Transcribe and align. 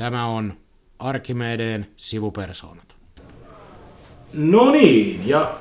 Tämä 0.00 0.26
on 0.26 0.52
Arkimedeen 0.98 1.86
sivupersoonat. 1.96 2.94
No 4.34 4.70
niin, 4.70 5.28
ja 5.28 5.58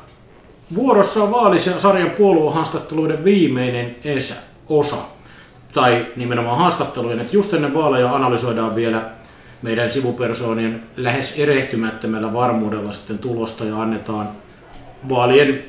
vuorossa 0.76 1.24
on 1.24 1.32
vaalisarjan 1.32 2.10
puoluehaastatteluiden 2.10 3.24
viimeinen 3.24 3.96
esä, 4.04 4.36
osa. 4.70 4.98
Tai 5.74 6.08
nimenomaan 6.16 6.58
haastattelujen, 6.58 7.20
että 7.20 7.36
just 7.36 7.54
ennen 7.54 7.74
vaaleja 7.74 8.16
analysoidaan 8.16 8.76
vielä 8.76 9.10
meidän 9.62 9.92
sivupersoonien 9.92 10.84
lähes 10.98 11.40
erehtymättömällä 11.40 12.34
varmuudella 12.34 12.92
sitten 12.92 13.20
tulosta 13.20 13.66
ja 13.66 13.82
annetaan 13.82 14.30
vaalien 15.10 15.64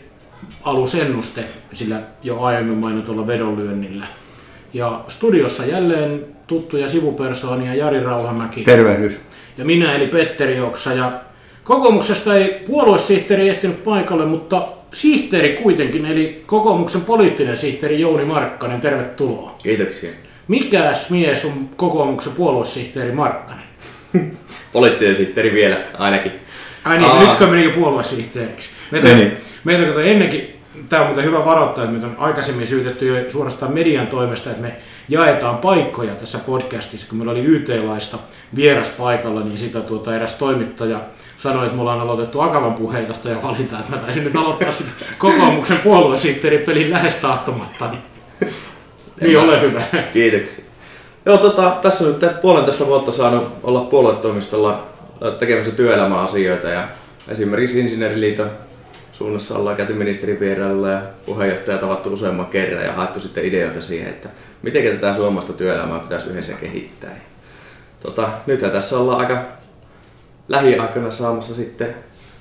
alusennuste 0.62 1.44
sillä 1.72 2.02
jo 2.22 2.42
aiemmin 2.42 2.78
mainitulla 2.78 3.26
vedonlyönnillä. 3.26 4.06
Ja 4.72 5.04
studiossa 5.08 5.64
jälleen 5.64 6.39
tuttuja 6.50 6.88
sivupersoonia 6.88 7.74
Jari 7.74 8.00
Rauhamäki. 8.00 8.64
Tervehdys. 8.64 9.20
Ja 9.58 9.64
minä 9.64 9.94
eli 9.94 10.06
Petteri 10.06 10.60
Oksa. 10.60 10.92
Ja 10.92 11.12
kokoomuksesta 11.64 12.36
ei 12.36 12.62
puoluesihteeri 12.66 13.48
ehtinyt 13.48 13.84
paikalle, 13.84 14.26
mutta 14.26 14.68
sihteeri 14.92 15.58
kuitenkin, 15.62 16.06
eli 16.06 16.42
kokoomuksen 16.46 17.00
poliittinen 17.00 17.56
sihteeri 17.56 18.00
Jouni 18.00 18.24
Markkanen, 18.24 18.80
tervetuloa. 18.80 19.54
Kiitoksia. 19.62 20.10
Mikäs 20.48 21.10
mies 21.10 21.44
on 21.44 21.68
kokoomuksen 21.76 22.32
puoluesihteeri 22.32 23.12
Markkanen? 23.12 23.64
Poliittinen 24.72 25.14
sihteeri 25.14 25.54
vielä 25.54 25.76
ainakin. 25.98 26.32
Ai 26.84 26.98
niin, 26.98 27.10
Aa. 27.10 27.26
nytkö 27.26 27.46
meni 27.46 27.64
jo 27.64 27.70
puoluesihteeriksi? 27.70 28.70
Meitä, 28.90 29.08
niin. 29.08 29.32
meitä 29.64 29.84
kato 29.84 30.00
ennenkin, 30.00 30.59
tämä 30.88 31.02
on 31.02 31.08
muuten 31.08 31.24
hyvä 31.24 31.44
varoittaa, 31.44 31.84
että 31.84 31.92
meitä 31.92 32.06
on 32.06 32.16
aikaisemmin 32.18 32.66
syytetty 32.66 33.06
jo 33.06 33.30
suorastaan 33.30 33.72
median 33.72 34.06
toimesta, 34.06 34.50
että 34.50 34.62
me 34.62 34.76
jaetaan 35.08 35.58
paikkoja 35.58 36.14
tässä 36.14 36.38
podcastissa. 36.38 37.08
Kun 37.08 37.18
meillä 37.18 37.32
oli 37.32 37.44
YT-laista 37.44 38.18
vieras 38.56 38.90
paikalla, 38.90 39.40
niin 39.40 39.58
sitä 39.58 39.80
tuota 39.80 40.16
eräs 40.16 40.34
toimittaja 40.34 41.00
sanoi, 41.38 41.64
että 41.64 41.76
mulla 41.76 41.92
on 41.92 42.00
aloitettu 42.00 42.40
Akavan 42.40 42.74
puheenjohtaja 42.74 43.42
valinta, 43.42 43.78
että 43.78 43.90
mä 43.90 43.96
taisin 43.96 44.24
nyt 44.24 44.36
aloittaa 44.36 44.70
sitä 44.70 44.90
kokoomuksen 45.18 45.78
puoluesihteeripelin 45.78 46.90
lähes 46.90 47.16
tahtomatta. 47.16 47.90
Niin, 47.90 48.02
niin 49.20 49.38
ole 49.38 49.60
hyvä. 49.60 49.82
Kiitoksia. 50.12 50.64
Joo, 51.26 51.38
tota, 51.38 51.78
tässä 51.82 52.04
on 52.04 52.18
nyt 52.20 52.40
puolentoista 52.40 52.86
vuotta 52.86 53.12
saanut 53.12 53.52
olla 53.62 53.80
puoluetoimistolla 53.80 54.86
tekemässä 55.38 55.72
työelämäasioita 55.72 56.68
ja 56.68 56.88
esimerkiksi 57.28 57.80
Insinööriliiton 57.80 58.50
suunnassa 59.20 59.58
ollaan 59.58 59.76
käyty 59.76 59.92
ministerivierailulla 59.92 60.88
ja 60.88 61.02
puheenjohtaja 61.26 61.78
tavattu 61.78 62.12
useamman 62.12 62.46
kerran 62.46 62.84
ja 62.84 62.92
haettu 62.92 63.20
sitten 63.20 63.44
ideoita 63.44 63.80
siihen, 63.80 64.08
että 64.08 64.28
miten 64.62 64.98
tätä 64.98 65.14
suomalaista 65.14 65.52
työelämää 65.52 65.98
pitäisi 65.98 66.30
yhdessä 66.30 66.52
kehittää. 66.52 67.16
Tota, 68.02 68.28
nythän 68.46 68.70
tässä 68.70 68.98
ollaan 68.98 69.20
aika 69.20 69.44
lähiaikoina 70.48 71.10
saamassa 71.10 71.54
sitten 71.54 71.94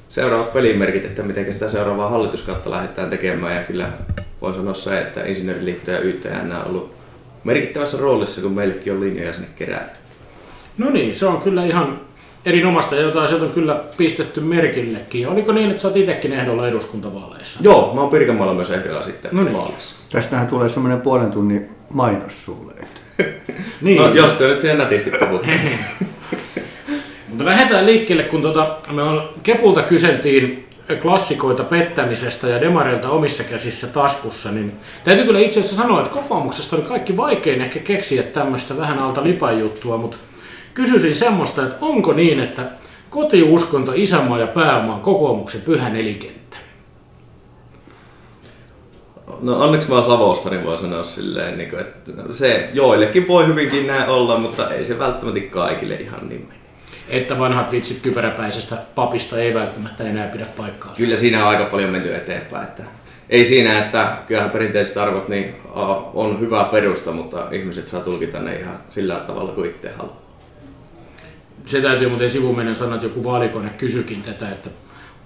seuraavat 0.10 0.54
pelimerkit, 0.54 1.06
että 1.06 1.24
miten 1.24 1.54
sitä 1.54 1.70
seuraavaa 1.70 2.10
hallituskautta 2.10 2.72
lähdetään 2.72 3.10
tekemään. 3.10 3.56
Ja 3.56 3.64
kyllä 3.64 3.90
voin 4.42 4.56
sanoa 4.56 4.74
se, 4.74 5.02
että 5.02 5.26
Insinööriliitto 5.26 5.92
ja 5.92 6.00
YTN 6.00 6.52
on 6.52 6.68
ollut 6.68 6.96
merkittävässä 7.44 7.98
roolissa, 7.98 8.42
kun 8.42 8.52
meillekin 8.52 8.94
on 8.94 9.02
linjoja 9.02 9.34
sinne 9.34 9.50
keräilty. 9.56 9.96
No 10.78 10.90
niin, 10.90 11.16
se 11.16 11.26
on 11.26 11.42
kyllä 11.42 11.66
ihan 11.66 12.02
erinomaista 12.46 12.96
ja 12.96 13.02
jotain 13.02 13.28
sieltä 13.28 13.46
on 13.46 13.52
kyllä 13.52 13.84
pistetty 13.98 14.42
merkillekin. 14.42 15.28
Oliko 15.28 15.52
niin, 15.52 15.70
että 15.70 15.82
sä 15.82 15.88
oot 15.88 15.98
itsekin 15.98 16.34
ehdolla 16.34 16.68
eduskuntavaaleissa? 16.68 17.60
Joo, 17.64 17.94
mä 17.94 18.02
oon 18.02 18.10
Pirkanmaalla 18.10 18.54
myös 18.54 18.72
ehdolla 18.72 19.04
sitten 19.04 19.32
no 19.34 19.44
niin. 19.44 19.58
vaaleissa. 19.58 19.96
Tästähän 20.12 20.48
tulee 20.48 20.70
semmoinen 20.70 21.02
puolen 21.02 21.32
tunnin 21.32 21.70
mainos 21.94 22.46
sulle. 22.46 22.74
niin. 23.82 23.98
No, 23.98 24.14
jos 24.14 24.34
te 24.34 24.48
nyt 24.48 24.62
siihen 24.62 24.78
nätisti 24.78 25.12
puhutte. 25.20 25.50
Mutta 27.30 27.46
lähdetään 27.46 27.86
liikkeelle, 27.86 28.24
kun 28.24 28.42
tota, 28.42 28.78
me 28.92 29.04
on, 29.04 29.30
Kepulta 29.44 29.82
kyseltiin 29.82 30.70
klassikoita 31.02 31.64
pettämisestä 31.64 32.48
ja 32.48 32.62
demareilta 32.62 33.10
omissa 33.10 33.44
käsissä 33.44 33.88
taskussa, 33.88 34.52
niin 34.52 34.74
täytyy 35.04 35.26
kyllä 35.26 35.40
itse 35.40 35.60
asiassa 35.60 35.82
sanoa, 35.82 36.02
että 36.02 36.14
kokoomuksesta 36.14 36.76
oli 36.76 36.86
kaikki 36.86 37.18
vaikein 37.18 37.62
ehkä 37.62 37.80
keksiä 37.80 38.24
tämmöistä 38.24 38.78
vähän 38.78 39.00
alta 39.00 39.24
lipan 39.24 39.60
juttua, 39.60 39.98
mutta 39.98 40.18
kysyisin 40.74 41.16
semmoista, 41.16 41.64
että 41.64 41.78
onko 41.82 42.14
niin, 42.14 42.40
että 42.40 42.62
kotiuskonto, 43.10 43.92
isämaa 43.96 44.40
ja 44.40 44.48
pääoma 44.48 44.96
on 44.96 45.02
kokoomuksen 45.02 45.62
pyhä 45.62 45.90
nelikenttä? 45.90 46.58
No 49.42 49.60
onneksi 49.60 49.90
mä 49.90 49.96
oon 49.96 50.04
Savosta, 50.04 50.50
niin 50.50 50.64
voi 50.64 50.78
sanoa 50.78 51.04
silleen, 51.04 51.58
niin 51.58 51.80
että 51.80 52.12
se 52.32 52.70
joillekin 52.74 53.28
voi 53.28 53.48
hyvinkin 53.48 53.88
näin 53.88 54.10
olla, 54.10 54.38
mutta 54.38 54.74
ei 54.74 54.86
se 54.86 55.00
välttämättä 55.00 55.40
kaikille 55.50 55.96
ihan 55.96 56.30
niin 56.30 56.46
mene. 56.48 56.60
Että 57.10 57.40
vanhat 57.40 57.72
vitsit 57.72 58.00
kypäräpäisestä 58.02 58.78
papista 58.96 59.40
ei 59.40 59.54
välttämättä 59.54 60.04
enää 60.04 60.28
pidä 60.28 60.46
paikkaa. 60.58 60.94
Kyllä 60.98 61.16
siinä 61.16 61.44
on 61.44 61.50
aika 61.50 61.66
paljon 61.66 61.92
menty 61.92 62.16
eteenpäin. 62.16 62.64
Että 62.64 62.84
ei 63.30 63.46
siinä, 63.46 63.86
että 63.86 64.18
kyllähän 64.28 64.52
perinteiset 64.52 64.98
arvot 64.98 65.28
niin 65.28 65.56
on 66.14 66.40
hyvä 66.40 66.64
perusta, 66.64 67.12
mutta 67.12 67.48
ihmiset 67.52 67.88
saa 67.88 68.02
tulkita 68.02 68.40
ne 68.40 68.56
ihan 68.60 68.80
sillä 68.90 69.16
tavalla 69.16 69.52
kuin 69.52 69.70
itse 69.70 69.92
haluaa 69.98 70.19
se 71.70 71.82
täytyy 71.82 72.10
muuten 72.10 72.30
sivumennen 72.30 72.76
sanoa, 72.76 72.96
että 72.96 73.06
joku 73.06 73.24
vaalikone 73.24 73.70
kysyikin 73.70 74.24
tätä, 74.24 74.50
että 74.50 74.70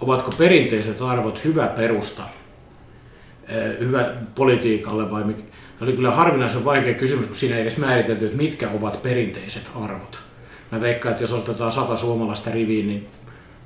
ovatko 0.01 0.31
perinteiset 0.37 1.01
arvot 1.01 1.43
hyvä 1.43 1.67
perusta 1.67 2.23
eh, 3.47 3.79
hyvä 3.79 4.11
politiikalle 4.35 5.11
vai 5.11 5.23
mikä? 5.23 5.41
Se 5.79 5.83
oli 5.83 5.93
kyllä 5.93 6.11
harvinaisen 6.11 6.65
vaikea 6.65 6.93
kysymys, 6.93 7.25
kun 7.25 7.35
siinä 7.35 7.55
ei 7.55 7.61
edes 7.61 7.77
määritelty, 7.77 8.25
että 8.25 8.37
mitkä 8.37 8.69
ovat 8.69 9.03
perinteiset 9.03 9.69
arvot. 9.75 10.19
Mä 10.71 10.81
veikkaan, 10.81 11.11
että 11.11 11.23
jos 11.23 11.33
otetaan 11.33 11.71
sata 11.71 11.97
suomalaista 11.97 12.51
riviin, 12.51 12.87
niin 12.87 13.07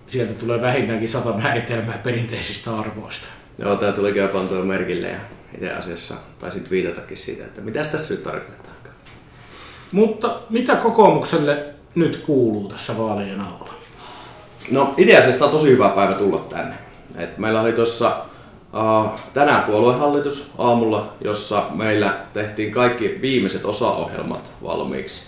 sieltä 0.07 0.33
tulee 0.33 0.61
vähintäänkin 0.61 1.09
sata 1.09 1.33
määritelmää 1.33 1.97
perinteisistä 2.03 2.77
arvoista. 2.77 3.27
Joo, 3.57 3.75
tämä 3.75 3.91
tuli 3.91 4.13
kyllä 4.13 4.27
pantua 4.27 4.63
merkille 4.63 5.07
ja 5.07 5.19
itse 5.53 5.71
asiassa 5.71 6.15
taisit 6.39 6.71
viitatakin 6.71 7.17
siitä, 7.17 7.45
että 7.45 7.61
mitä 7.61 7.83
tässä 7.83 8.13
nyt 8.13 8.23
tarkoitetaan. 8.23 8.67
Mutta 9.91 10.41
mitä 10.49 10.75
kokoomukselle 10.75 11.76
nyt 11.97 12.17
kuuluu 12.17 12.67
tässä 12.67 12.97
vaalien 12.97 13.41
alla? 13.41 13.73
No 14.71 14.93
itse 14.97 15.17
asiassa 15.17 15.45
on 15.45 15.51
tosi 15.51 15.69
hyvä 15.69 15.89
päivä 15.89 16.13
tulla 16.13 16.45
tänne. 16.49 16.75
Et 17.17 17.37
meillä 17.37 17.61
oli 17.61 17.73
tuossa 17.73 18.17
uh, 18.73 19.19
tänään 19.33 19.63
puoluehallitus 19.63 20.51
aamulla, 20.57 21.13
jossa 21.21 21.63
meillä 21.73 22.13
tehtiin 22.33 22.71
kaikki 22.71 23.19
viimeiset 23.21 23.65
osaohjelmat 23.65 24.53
valmiiksi. 24.63 25.23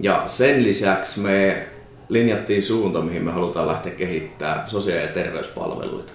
Ja 0.00 0.22
sen 0.26 0.64
lisäksi 0.64 1.20
me 1.20 1.68
linjattiin 2.08 2.62
suunta, 2.62 3.00
mihin 3.00 3.24
me 3.24 3.32
halutaan 3.32 3.68
lähteä 3.68 3.92
kehittämään 3.92 4.70
sosiaali- 4.70 5.06
ja 5.06 5.12
terveyspalveluita. 5.12 6.12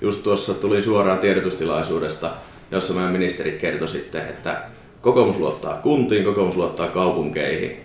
Just 0.00 0.22
tuossa 0.22 0.54
tuli 0.54 0.82
suoraan 0.82 1.18
tiedotustilaisuudesta, 1.18 2.30
jossa 2.70 2.94
meidän 2.94 3.12
ministerit 3.12 3.56
kertoi 3.56 3.88
sitten, 3.88 4.22
että 4.22 4.62
kokoomus 5.00 5.36
luottaa 5.36 5.74
kuntiin, 5.74 6.24
kokoomus 6.24 6.56
luottaa 6.56 6.88
kaupunkeihin 6.88 7.81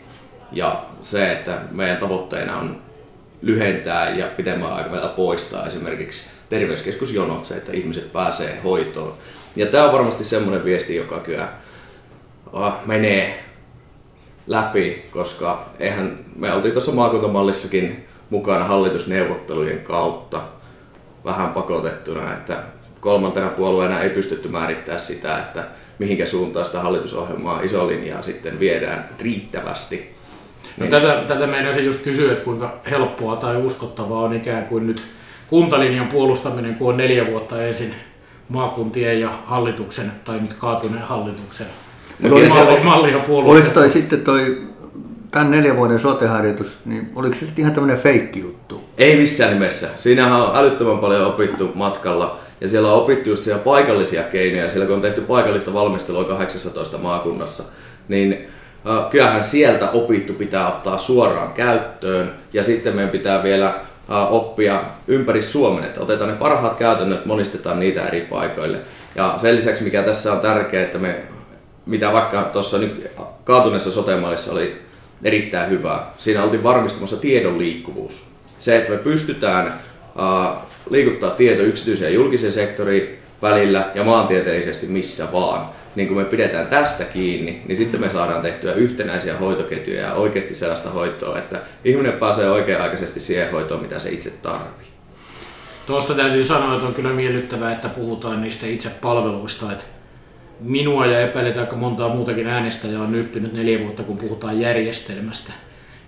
ja 0.52 0.85
se, 1.02 1.31
että 1.31 1.58
meidän 1.72 1.97
tavoitteena 1.97 2.58
on 2.58 2.81
lyhentää 3.41 4.09
ja 4.09 4.28
pitemmän 4.38 4.74
aikavälillä 4.74 5.08
poistaa 5.08 5.68
esimerkiksi 5.68 6.30
terveyskeskusjonot, 6.50 7.46
se, 7.46 7.58
että 7.58 7.72
ihmiset 7.72 8.13
pääsee 8.13 8.59
hoitoon. 8.63 9.13
Ja 9.56 9.66
tämä 9.66 9.86
on 9.86 9.94
varmasti 9.94 10.24
semmoinen 10.24 10.66
viesti, 10.66 10.96
joka 10.96 11.19
kyllä 11.19 11.50
uh, 12.53 12.74
menee 12.86 13.44
läpi, 14.47 15.06
koska 15.12 15.66
eihän 15.80 16.19
me 16.36 16.53
oltiin 16.53 16.72
tuossa 16.72 16.91
maakuntamallissakin 16.91 18.07
mukana 18.30 18.66
hallitusneuvottelujen 18.66 19.80
kautta 19.80 20.41
vähän 21.25 21.50
pakotettuna, 21.50 22.34
että 22.34 22.57
kolmantena 23.00 23.50
puolueena 23.50 24.02
ei 24.02 24.09
pystytty 24.09 24.48
määrittämään 24.48 25.01
sitä, 25.01 25.39
että 25.39 25.63
mihinkä 26.00 26.25
suuntaan 26.25 26.66
sitä 26.66 26.80
hallitusohjelmaa 26.80 27.62
iso 27.62 27.88
linjaa 27.88 28.22
sitten 28.22 28.60
viedään 28.60 29.10
riittävästi 29.19 30.17
No 30.77 30.83
niin. 30.83 30.91
tätä, 30.91 31.24
tätä 31.27 31.47
meidän 31.47 31.74
se 31.74 31.81
just 31.81 32.01
kysyä, 32.01 32.31
että 32.31 32.44
kuinka 32.44 32.79
helppoa 32.89 33.35
tai 33.35 33.57
uskottavaa 33.57 34.21
on 34.21 34.33
ikään 34.33 34.65
kuin 34.65 34.88
nyt 34.88 35.03
kuntalinjan 35.47 36.07
puolustaminen, 36.07 36.75
kun 36.75 36.89
on 36.89 36.97
neljä 36.97 37.27
vuotta 37.27 37.63
ensin 37.63 37.94
maakuntien 38.50 39.21
ja 39.21 39.29
hallituksen, 39.45 40.12
tai 40.24 40.39
nyt 40.39 40.53
kaatuneen 40.53 41.03
hallituksen 41.03 41.68
malli, 42.19 42.50
malli, 42.50 42.83
mallia 42.83 43.18
Oliko 43.27 43.69
toi 43.69 43.89
sitten 43.89 44.21
toi 44.21 44.62
tämän 45.31 45.51
neljän 45.51 45.77
vuoden 45.77 46.00
soteharjoitus, 46.00 46.77
niin 46.85 47.12
oliko 47.15 47.35
se 47.35 47.39
sitten 47.39 47.62
ihan 47.62 47.74
tämmöinen 47.74 48.00
feikki 48.00 48.39
juttu? 48.39 48.83
Ei 48.97 49.18
missään 49.18 49.53
nimessä. 49.53 49.88
Siinähän 49.97 50.41
on 50.41 50.56
älyttömän 50.56 51.00
paljon 51.00 51.27
opittu 51.27 51.71
matkalla. 51.75 52.39
Ja 52.62 52.68
siellä 52.68 52.94
on 52.94 53.01
opittu 53.01 53.29
just 53.29 53.44
siellä 53.44 53.63
paikallisia 53.63 54.24
keinoja. 54.24 54.69
Siellä 54.69 54.85
kun 54.85 54.95
on 54.95 55.01
tehty 55.01 55.21
paikallista 55.21 55.74
valmistelua 55.74 56.24
18 56.24 56.97
maakunnassa, 56.97 57.63
niin 58.07 58.47
kyllähän 59.12 59.44
sieltä 59.44 59.89
opittu 59.89 60.34
pitää 60.34 60.68
ottaa 60.68 60.98
suoraan 60.98 61.54
käyttöön 61.54 62.31
ja 62.54 62.63
sitten 62.63 62.95
meidän 62.95 63.12
pitää 63.12 63.44
vielä 63.44 63.74
oppia 64.30 64.81
ympäri 65.07 65.42
Suomen, 65.42 65.84
että 65.84 66.01
otetaan 66.01 66.30
ne 66.30 66.36
parhaat 66.36 66.75
käytännöt, 66.75 67.25
monistetaan 67.25 67.80
niitä 67.80 68.07
eri 68.07 68.22
paikoille. 68.22 68.78
Ja 69.16 69.34
sen 69.38 69.56
lisäksi, 69.56 69.84
mikä 69.84 70.04
tässä 70.04 70.34
on 70.34 70.39
tärkeää, 70.39 70.84
että 70.84 70.98
me, 70.98 71.16
mitä 71.86 72.13
vaikka 72.13 72.42
tuossa 72.42 72.78
nyt 72.78 73.12
kaatuneessa 73.44 73.92
sote 73.92 74.12
oli 74.51 74.81
erittäin 75.24 75.69
hyvää. 75.69 76.12
Siinä 76.18 76.44
oltiin 76.44 76.63
varmistamassa 76.63 77.18
tiedon 77.18 77.57
liikkuvuus. 77.57 78.24
Se, 78.60 78.78
että 78.78 78.92
me 78.92 78.98
pystytään 78.98 79.74
liikuttaa 80.89 81.30
tieto 81.30 81.62
yksityisen 81.62 82.06
ja 82.06 82.13
julkisen 82.13 82.51
sektorin 82.51 83.19
välillä 83.42 83.92
ja 83.95 84.04
maantieteellisesti 84.04 84.88
missä 84.88 85.28
vaan, 85.34 85.69
niin 85.98 86.08
kun 86.08 86.18
me 86.18 86.26
pidetään 86.26 86.68
tästä 86.68 87.04
kiinni, 87.04 87.62
niin 87.68 87.78
sitten 87.78 88.02
me 88.02 88.10
saadaan 88.10 88.42
tehtyä 88.42 88.74
yhtenäisiä 88.74 89.38
hoitoketjuja 89.38 90.02
ja 90.02 90.14
oikeasti 90.14 90.56
sellaista 90.56 90.90
hoitoa, 90.90 91.38
että 91.38 91.62
ihminen 91.86 92.14
pääsee 92.14 92.50
oikea-aikaisesti 92.50 93.20
siihen 93.20 93.52
hoitoon, 93.52 93.82
mitä 93.82 94.00
se 94.00 94.10
itse 94.10 94.30
tarvitsee. 94.30 94.88
Tuosta 95.88 96.14
täytyy 96.14 96.44
sanoa, 96.44 96.74
että 96.74 96.88
on 96.88 96.94
kyllä 96.94 97.10
miellyttävää, 97.10 97.72
että 97.72 97.90
puhutaan 97.90 98.42
niistä 98.42 98.66
itse 98.66 98.90
palveluista. 98.90 99.72
Että 99.72 99.84
minua 100.60 101.06
ja 101.06 101.20
epäilet 101.20 101.58
aika 101.58 101.76
montaa 101.76 102.10
muutakin 102.10 102.48
äänestäjää 102.48 103.02
on 103.02 103.12
nyppinyt 103.12 103.54
neljä 103.54 103.80
vuotta, 103.80 104.04
kun 104.04 104.18
puhutaan 104.18 104.60
järjestelmästä, 104.60 105.54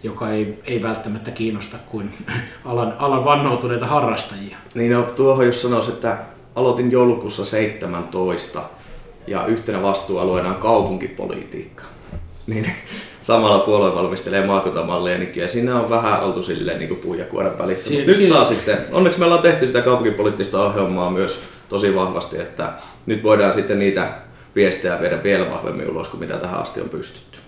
joka 0.04 0.30
ei, 0.30 0.60
ei 0.66 0.84
välttämättä 0.84 1.32
kiinnosta 1.32 1.78
kuin 1.88 2.14
alan, 2.66 2.96
alan 3.00 3.26
vannoutuneita 3.26 3.86
harrastajia. 3.86 4.58
Niin 4.74 4.92
no, 4.92 5.04
tuohon 5.04 5.46
jos 5.46 5.62
sanoisi, 5.62 5.92
että 5.92 6.18
aloitin 6.56 6.92
joulukuussa 6.92 7.46
17 7.46 8.62
ja 9.28 9.46
yhtenä 9.46 9.82
vastuualueena 9.82 10.50
on 10.50 10.56
kaupunkipolitiikka. 10.56 11.84
Niin 12.48 12.72
samalla 13.22 13.60
puolue 13.60 13.96
valmistelee 13.96 14.46
maakuntamallia 14.46 15.18
niin 15.18 15.36
ja 15.36 15.48
siinä 15.48 15.80
on 15.80 15.90
vähän 15.90 16.24
oltu 16.24 16.44
silleen 16.44 16.80
niin 16.80 16.90
kuin 16.90 17.00
puun 17.00 17.20
ja 17.20 17.26
kuoren 17.26 17.58
välissä. 17.58 17.90
Siin, 17.90 18.08
nyt 18.08 18.16
siin... 18.16 18.34
saa 18.34 18.46
sitten, 18.46 18.78
onneksi 18.92 19.20
me 19.20 19.26
ollaan 19.26 19.42
tehty 19.42 19.68
sitä 19.68 19.82
kaupunkipoliittista 19.82 20.64
ohjelmaa 20.64 21.12
myös 21.12 21.40
tosi 21.70 21.96
vahvasti, 21.96 22.42
että 22.42 22.74
nyt 23.06 23.24
voidaan 23.24 23.54
sitten 23.54 23.80
niitä 23.80 24.12
viestejä 24.56 25.02
viedä 25.02 25.24
vielä 25.24 25.50
vahvemmin 25.50 25.90
ulos 25.90 26.08
kuin 26.08 26.20
mitä 26.20 26.38
tähän 26.38 26.60
asti 26.60 26.82
on 26.82 26.90
pystytty. 26.90 27.40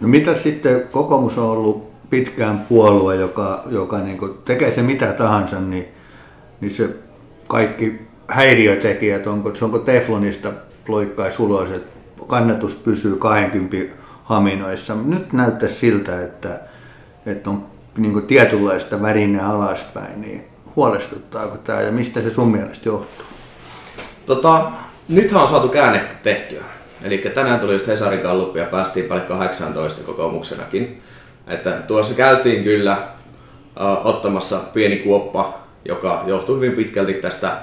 No 0.00 0.08
mitä 0.08 0.34
sitten, 0.34 0.88
kokoomus 0.90 1.38
on 1.38 1.50
ollut 1.50 1.94
pitkään 2.10 2.66
puolue, 2.68 3.16
joka, 3.16 3.62
joka 3.70 3.98
niin 3.98 4.18
tekee 4.44 4.70
se 4.70 4.82
mitä 4.82 5.12
tahansa, 5.12 5.60
niin, 5.60 5.88
niin 6.60 6.70
se 6.70 6.88
kaikki 7.48 8.00
häiriötekijät, 8.28 9.26
onko, 9.26 9.52
onko 9.60 9.78
teflonista 9.78 10.52
loikkaisi 10.88 11.42
ulos, 11.42 11.70
että 11.70 11.94
kannatus 12.26 12.74
pysyy 12.74 13.16
20 13.16 13.96
haminoissa. 14.24 14.94
Nyt 14.94 15.32
näyttää 15.32 15.68
siltä, 15.68 16.22
että, 16.22 16.60
että 17.26 17.50
on 17.50 17.66
niin 17.98 18.22
tietynlaista 18.22 19.02
värinää 19.02 19.48
alaspäin, 19.48 20.20
niin 20.20 20.44
huolestuttaako 20.76 21.56
tämä 21.56 21.80
ja 21.80 21.92
mistä 21.92 22.22
se 22.22 22.30
sun 22.30 22.52
mielestä 22.52 22.88
johtuu? 22.88 23.26
Tota, 24.26 24.72
nythän 25.08 25.42
on 25.42 25.48
saatu 25.48 25.68
käänne 25.68 26.04
tehtyä. 26.22 26.64
Eli 27.04 27.18
tänään 27.18 27.60
tuli 27.60 27.72
just 27.72 27.86
Hesarin 27.86 28.20
kalluppi 28.20 28.58
ja 28.58 28.66
päästiin 28.66 29.06
paljon 29.06 29.26
18 29.26 30.02
kokoomuksenakin. 30.02 31.02
Että 31.46 31.70
tuossa 31.70 32.14
käytiin 32.14 32.64
kyllä 32.64 33.08
uh, 33.80 34.06
ottamassa 34.06 34.60
pieni 34.74 34.96
kuoppa, 34.96 35.58
joka 35.88 36.24
johtuu 36.26 36.56
hyvin 36.56 36.72
pitkälti 36.72 37.14
tästä 37.14 37.56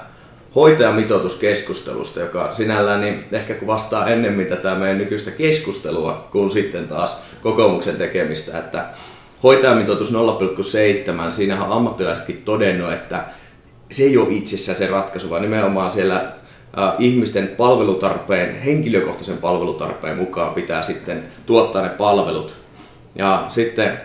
hoitajamitoituskeskustelusta, 0.54 2.20
joka 2.20 2.52
sinällään 2.52 3.00
niin 3.00 3.24
ehkä 3.32 3.56
vastaa 3.66 4.08
ennemmin 4.08 4.46
tätä 4.46 4.74
meidän 4.74 4.98
nykyistä 4.98 5.30
keskustelua 5.30 6.28
kuin 6.32 6.50
sitten 6.50 6.88
taas 6.88 7.22
kokoomuksen 7.42 7.96
tekemistä, 7.96 8.58
että 8.58 8.84
hoitajamitoitus 9.42 10.12
0,7, 10.12 10.16
siinähän 11.30 11.66
on 11.66 11.76
ammattilaisetkin 11.76 12.42
todennut, 12.44 12.92
että 12.92 13.24
se 13.90 14.02
ei 14.02 14.16
ole 14.16 14.28
itsessään 14.30 14.78
se 14.78 14.86
ratkaisu, 14.86 15.30
vaan 15.30 15.42
nimenomaan 15.42 15.90
siellä 15.90 16.32
ihmisten 16.98 17.48
palvelutarpeen, 17.48 18.62
henkilökohtaisen 18.62 19.38
palvelutarpeen 19.38 20.16
mukaan 20.16 20.54
pitää 20.54 20.82
sitten 20.82 21.24
tuottaa 21.46 21.82
ne 21.82 21.88
palvelut. 21.88 22.54
Ja 23.14 23.44
sitten 23.48 24.00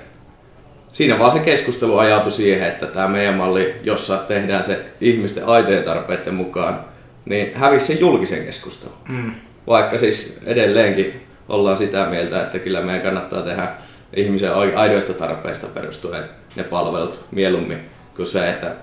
siinä 0.92 1.19
vaan 1.19 1.31
se 1.31 1.39
keskustelu 1.39 1.98
ajautui 1.98 2.31
siihen, 2.31 2.68
että 2.68 2.86
tämä 2.86 3.07
meidän 3.07 3.36
malli, 3.36 3.75
jossa 3.84 4.18
tehdään 4.18 4.63
se 4.63 4.86
ihmisten 5.01 5.45
aitojen 5.45 5.84
tarpeiden 5.84 6.36
mukaan, 6.36 6.80
niin 7.25 7.56
hävisi 7.56 7.86
sen 7.86 8.00
julkisen 8.00 8.45
keskustelun. 8.45 8.98
Mm. 9.10 9.31
Vaikka 9.68 9.98
siis 9.98 10.39
edelleenkin 10.45 11.28
ollaan 11.50 11.78
sitä 11.78 12.06
mieltä, 12.06 12.44
että 12.44 12.60
kyllä 12.60 12.81
meidän 12.81 13.01
kannattaa 13.01 13.42
tehdä 13.42 13.68
ihmisen 14.13 14.54
aidoista 14.54 15.13
tarpeista 15.13 15.68
perustuen 15.68 16.24
ne 16.56 16.63
palvelut 16.63 17.25
mieluummin 17.31 17.80
kuin 18.16 18.25
se, 18.25 18.50
että 18.50 18.75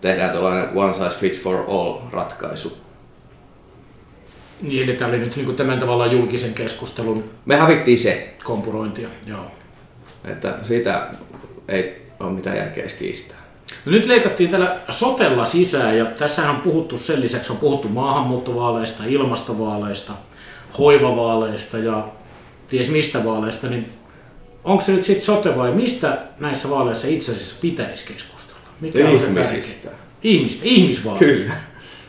tehdään 0.00 0.30
tällainen 0.30 0.68
one 0.74 0.94
size 0.94 1.18
fits 1.20 1.38
for 1.40 1.64
all 1.68 1.98
ratkaisu. 2.12 2.78
Niin, 4.62 4.82
eli 4.82 4.96
tämä 4.96 5.08
oli 5.08 5.18
nyt 5.18 5.36
niin 5.36 5.44
kuin 5.44 5.56
tämän 5.56 5.80
tavalla 5.80 6.06
julkisen 6.06 6.54
keskustelun... 6.54 7.30
Me 7.46 7.56
hävittiin 7.56 7.98
se. 7.98 8.34
Kompurointia, 8.44 9.08
joo. 9.26 9.50
Että 10.26 10.54
sitä 10.62 11.08
ei 11.68 12.06
ole 12.20 12.32
mitään 12.32 12.56
järkeä 12.56 12.86
kiistää. 12.98 13.36
No 13.84 13.92
nyt 13.92 14.06
leikattiin 14.06 14.50
tällä 14.50 14.76
sotella 14.90 15.44
sisään 15.44 15.98
ja 15.98 16.04
tässä 16.04 16.50
on 16.50 16.56
puhuttu 16.56 16.98
sen 16.98 17.20
lisäksi, 17.20 17.52
on 17.52 17.58
puhuttu 17.58 17.88
maahanmuuttovaaleista, 17.88 19.02
ilmastovaaleista, 19.06 20.12
hoivavaaleista 20.78 21.78
ja 21.78 22.08
ties 22.68 22.90
mistä 22.90 23.24
vaaleista, 23.24 23.66
niin 23.66 23.88
onko 24.64 24.84
se 24.84 24.92
nyt 24.92 25.04
sitten 25.04 25.24
sote 25.24 25.56
vai 25.56 25.72
mistä 25.72 26.18
näissä 26.40 26.70
vaaleissa 26.70 27.08
itse 27.08 27.32
asiassa 27.32 27.56
pitäisi 27.60 28.12
keskustella? 28.12 28.60
Mikä 28.80 28.98
Ihmisistä. 28.98 29.88
On 29.90 29.96
se 29.96 29.98
Ihmistä, 30.22 30.60
ihmisvaaleista. 30.64 31.34
Kyllä. 31.34 31.54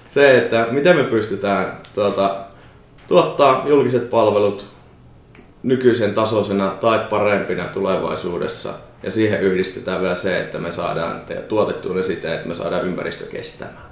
Se, 0.10 0.38
että 0.38 0.68
miten 0.72 0.96
me 0.96 1.04
pystytään 1.04 1.78
tuota, 1.96 2.46
tuottaa 3.08 3.64
julkiset 3.68 4.10
palvelut 4.10 4.77
nykyisen 5.64 6.14
tasoisena 6.14 6.70
tai 6.70 7.00
parempina 7.10 7.64
tulevaisuudessa. 7.64 8.74
Ja 9.04 9.12
siihen 9.12 9.42
yhdistetään 9.42 10.02
vielä 10.02 10.16
se, 10.16 10.40
että 10.40 10.58
me 10.58 10.72
saadaan 10.72 11.22
tuotettua 11.48 11.96
ne 11.96 12.04
siten, 12.04 12.34
että 12.34 12.48
me 12.48 12.54
saadaan 12.54 12.86
ympäristö 12.86 13.26
kestämään. 13.26 13.88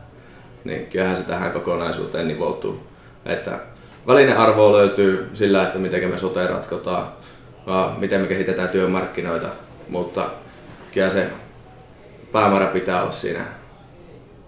Niin 0.64 0.86
kyllähän 0.86 1.18
se 1.18 1.24
tähän 1.24 1.52
kokonaisuuteen 1.52 2.28
nivoutuu. 2.28 2.84
Että 3.26 3.60
välinearvoa 4.08 4.78
löytyy 4.78 5.30
sillä, 5.34 5.64
että 5.64 5.80
miten 5.80 6.10
me 6.10 6.18
sote 6.18 6.48
ratkotaan, 6.48 7.08
miten 7.98 8.22
me 8.22 8.28
kehitetään 8.28 8.70
työmarkkinoita, 8.70 9.48
mutta 9.90 10.26
kyllä 10.94 11.10
se 11.10 11.28
päämäärä 12.32 12.68
pitää 12.68 13.02
olla 13.02 13.12
siinä 13.12 13.46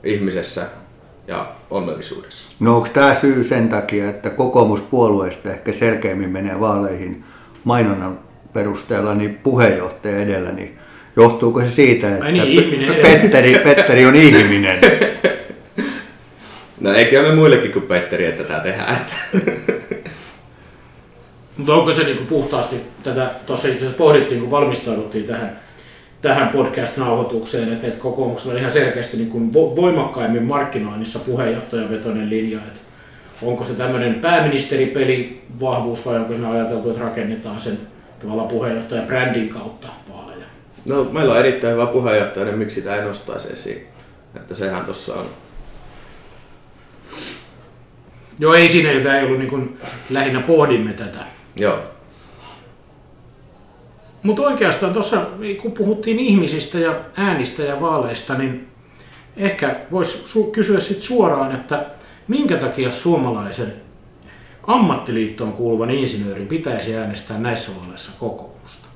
ihmisessä 0.03 0.65
ja 1.27 1.51
onnellisuudessa. 1.69 2.49
No 2.59 2.75
onko 2.75 2.87
tämä 2.93 3.15
syy 3.15 3.43
sen 3.43 3.69
takia, 3.69 4.09
että 4.09 4.29
kokoomuspuolueesta 4.29 5.49
ehkä 5.49 5.73
selkeämmin 5.73 6.29
menee 6.29 6.59
vaaleihin 6.59 7.23
mainonnan 7.63 8.19
perusteella 8.53 9.15
niin 9.15 9.35
puheenjohtaja 9.35 10.19
edellä, 10.19 10.51
niin 10.51 10.77
johtuuko 11.15 11.61
se 11.61 11.67
siitä, 11.67 12.15
että 12.15 12.31
niin, 12.31 12.95
Petteri, 13.01 13.59
Petteri 13.59 14.05
on 14.05 14.15
ihminen? 14.15 14.79
No 16.81 16.93
eikö 16.93 17.21
me 17.21 17.35
muillekin 17.35 17.71
kuin 17.71 17.85
Petteri, 17.85 18.25
että 18.25 18.43
tätä 18.43 18.59
tehdään. 18.59 18.97
Mutta 21.57 21.73
onko 21.73 21.93
se 21.93 22.03
niinku 22.03 22.23
puhtaasti, 22.23 22.75
tätä 23.03 23.31
tuossa 23.45 23.67
itse 23.67 23.79
asiassa 23.79 23.97
pohdittiin, 23.97 24.41
kun 24.41 24.51
valmistauduttiin 24.51 25.25
tähän, 25.25 25.59
tähän 26.21 26.49
podcast-nauhoitukseen, 26.49 27.73
että, 27.73 27.87
että 27.87 27.99
kokoomuksella 27.99 28.53
on 28.53 28.59
ihan 28.59 28.71
selkeästi 28.71 29.17
niin 29.17 29.29
kuin 29.29 29.53
voimakkaimmin 29.53 30.43
markkinoinnissa 30.43 31.19
puheenjohtajavetoinen 31.19 32.29
linja, 32.29 32.57
että 32.57 32.79
onko 33.41 33.63
se 33.63 33.73
tämmöinen 33.73 34.15
pääministeripeli 34.15 35.41
vahvuus 35.59 36.05
vai 36.05 36.15
onko 36.15 36.33
se 36.33 36.45
ajateltu, 36.45 36.89
että 36.89 37.03
rakennetaan 37.03 37.59
sen 37.59 37.77
tavallaan 38.19 38.47
puheenjohtaja 38.47 39.01
brändin 39.01 39.49
kautta 39.49 39.87
vaaleja? 40.13 40.45
No 40.85 41.03
meillä 41.03 41.33
on 41.33 41.39
erittäin 41.39 41.73
hyvä 41.73 41.85
puheenjohtaja, 41.85 42.45
niin 42.45 42.57
miksi 42.57 42.75
sitä 42.75 42.95
ei 42.95 43.01
nostaisi 43.01 43.53
esiin? 43.53 43.87
Että 44.35 44.53
sehän 44.53 44.85
tuossa 44.85 45.13
on 45.13 45.25
Joo, 48.39 48.53
ei 48.53 48.69
siinä, 48.69 48.91
jota 48.91 49.17
ei 49.17 49.25
ollut 49.25 49.39
niin 49.39 49.49
kuin, 49.49 49.79
lähinnä 50.09 50.39
pohdimme 50.39 50.93
tätä. 50.93 51.19
Joo. 51.55 51.96
Mutta 54.27 54.41
oikeastaan 54.41 54.93
tuossa, 54.93 55.21
kun 55.61 55.71
puhuttiin 55.71 56.19
ihmisistä 56.19 56.79
ja 56.79 56.95
äänistä 57.17 57.63
ja 57.63 57.81
vaaleista, 57.81 58.33
niin 58.33 58.67
ehkä 59.37 59.75
voisi 59.91 60.49
kysyä 60.51 60.79
sit 60.79 61.01
suoraan, 61.01 61.55
että 61.55 61.85
minkä 62.27 62.57
takia 62.57 62.91
suomalaisen 62.91 63.73
ammattiliittoon 64.67 65.53
kuuluvan 65.53 65.91
insinöörin 65.91 66.47
pitäisi 66.47 66.95
äänestää 66.95 67.39
näissä 67.39 67.71
vaaleissa 67.79 68.11
kokoomusta? 68.19 68.87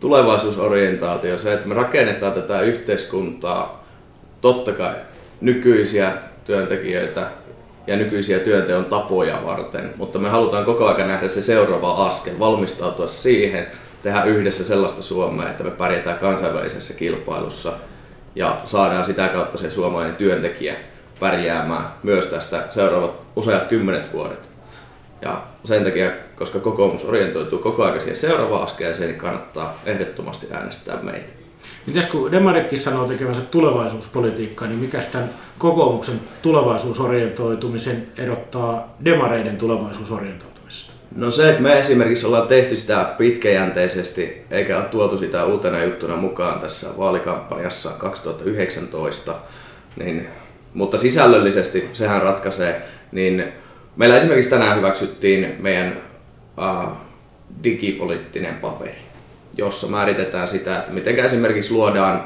Tulevaisuusorientaatio, 0.00 1.38
se, 1.38 1.52
että 1.52 1.68
me 1.68 1.74
rakennetaan 1.74 2.32
tätä 2.32 2.60
yhteiskuntaa, 2.60 3.84
totta 4.40 4.72
kai 4.72 4.94
nykyisiä 5.40 6.12
työntekijöitä 6.44 7.30
ja 7.86 7.96
nykyisiä 7.96 8.38
työnteon 8.38 8.84
tapoja 8.84 9.44
varten, 9.44 9.94
mutta 9.96 10.18
me 10.18 10.28
halutaan 10.28 10.64
koko 10.64 10.86
ajan 10.86 11.08
nähdä 11.08 11.28
se 11.28 11.42
seuraava 11.42 12.06
askel, 12.06 12.38
valmistautua 12.38 13.06
siihen, 13.06 13.66
tehdä 14.04 14.24
yhdessä 14.24 14.64
sellaista 14.64 15.02
Suomea, 15.02 15.50
että 15.50 15.64
me 15.64 15.70
pärjätään 15.70 16.18
kansainvälisessä 16.18 16.94
kilpailussa 16.94 17.72
ja 18.34 18.60
saadaan 18.64 19.04
sitä 19.04 19.28
kautta 19.28 19.58
se 19.58 19.70
suomalainen 19.70 20.16
työntekijä 20.16 20.74
pärjäämään 21.20 21.88
myös 22.02 22.26
tästä 22.26 22.68
seuraavat 22.70 23.12
useat 23.36 23.66
kymmenet 23.66 24.12
vuodet. 24.12 24.48
Ja 25.22 25.42
sen 25.64 25.84
takia, 25.84 26.10
koska 26.36 26.60
kokoomus 26.60 27.04
orientoituu 27.04 27.58
koko 27.58 27.84
ajan 27.84 28.00
siihen 28.00 28.16
seuraavaan 28.16 28.62
askeeseen, 28.62 29.08
niin 29.08 29.20
kannattaa 29.20 29.74
ehdottomasti 29.86 30.46
äänestää 30.52 30.96
meitä. 31.02 31.32
Mites 31.86 32.06
kun 32.06 32.32
demaritkin 32.32 32.78
sanoo 32.78 33.08
tekevänsä 33.08 33.40
tulevaisuuspolitiikkaa, 33.40 34.68
niin 34.68 34.80
mikä 34.80 34.98
tämän 35.12 35.30
kokoomuksen 35.58 36.20
tulevaisuusorientoitumisen 36.42 38.06
erottaa 38.18 38.96
demareiden 39.04 39.56
tulevaisuusorientoitumisesta? 39.56 40.53
No 41.16 41.30
se, 41.30 41.50
että 41.50 41.62
me 41.62 41.78
esimerkiksi 41.78 42.26
ollaan 42.26 42.48
tehty 42.48 42.76
sitä 42.76 43.14
pitkäjänteisesti, 43.18 44.42
eikä 44.50 44.76
ole 44.76 44.84
tuotu 44.84 45.18
sitä 45.18 45.44
uutena 45.44 45.84
juttuna 45.84 46.16
mukaan 46.16 46.60
tässä 46.60 46.88
vaalikampanjassa 46.98 47.90
2019, 47.90 49.34
niin, 49.96 50.28
mutta 50.74 50.98
sisällöllisesti 50.98 51.88
sehän 51.92 52.22
ratkaisee, 52.22 52.82
niin 53.12 53.44
meillä 53.96 54.16
esimerkiksi 54.16 54.50
tänään 54.50 54.76
hyväksyttiin 54.76 55.56
meidän 55.58 55.96
uh, 56.58 56.92
digipoliittinen 57.64 58.54
paperi, 58.54 58.98
jossa 59.56 59.86
määritetään 59.86 60.48
sitä, 60.48 60.78
että 60.78 60.92
miten 60.92 61.18
esimerkiksi 61.18 61.72
luodaan 61.72 62.24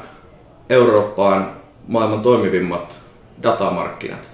Eurooppaan 0.69 1.51
maailman 1.87 2.21
toimivimmat 2.21 2.99
datamarkkinat. 3.43 4.29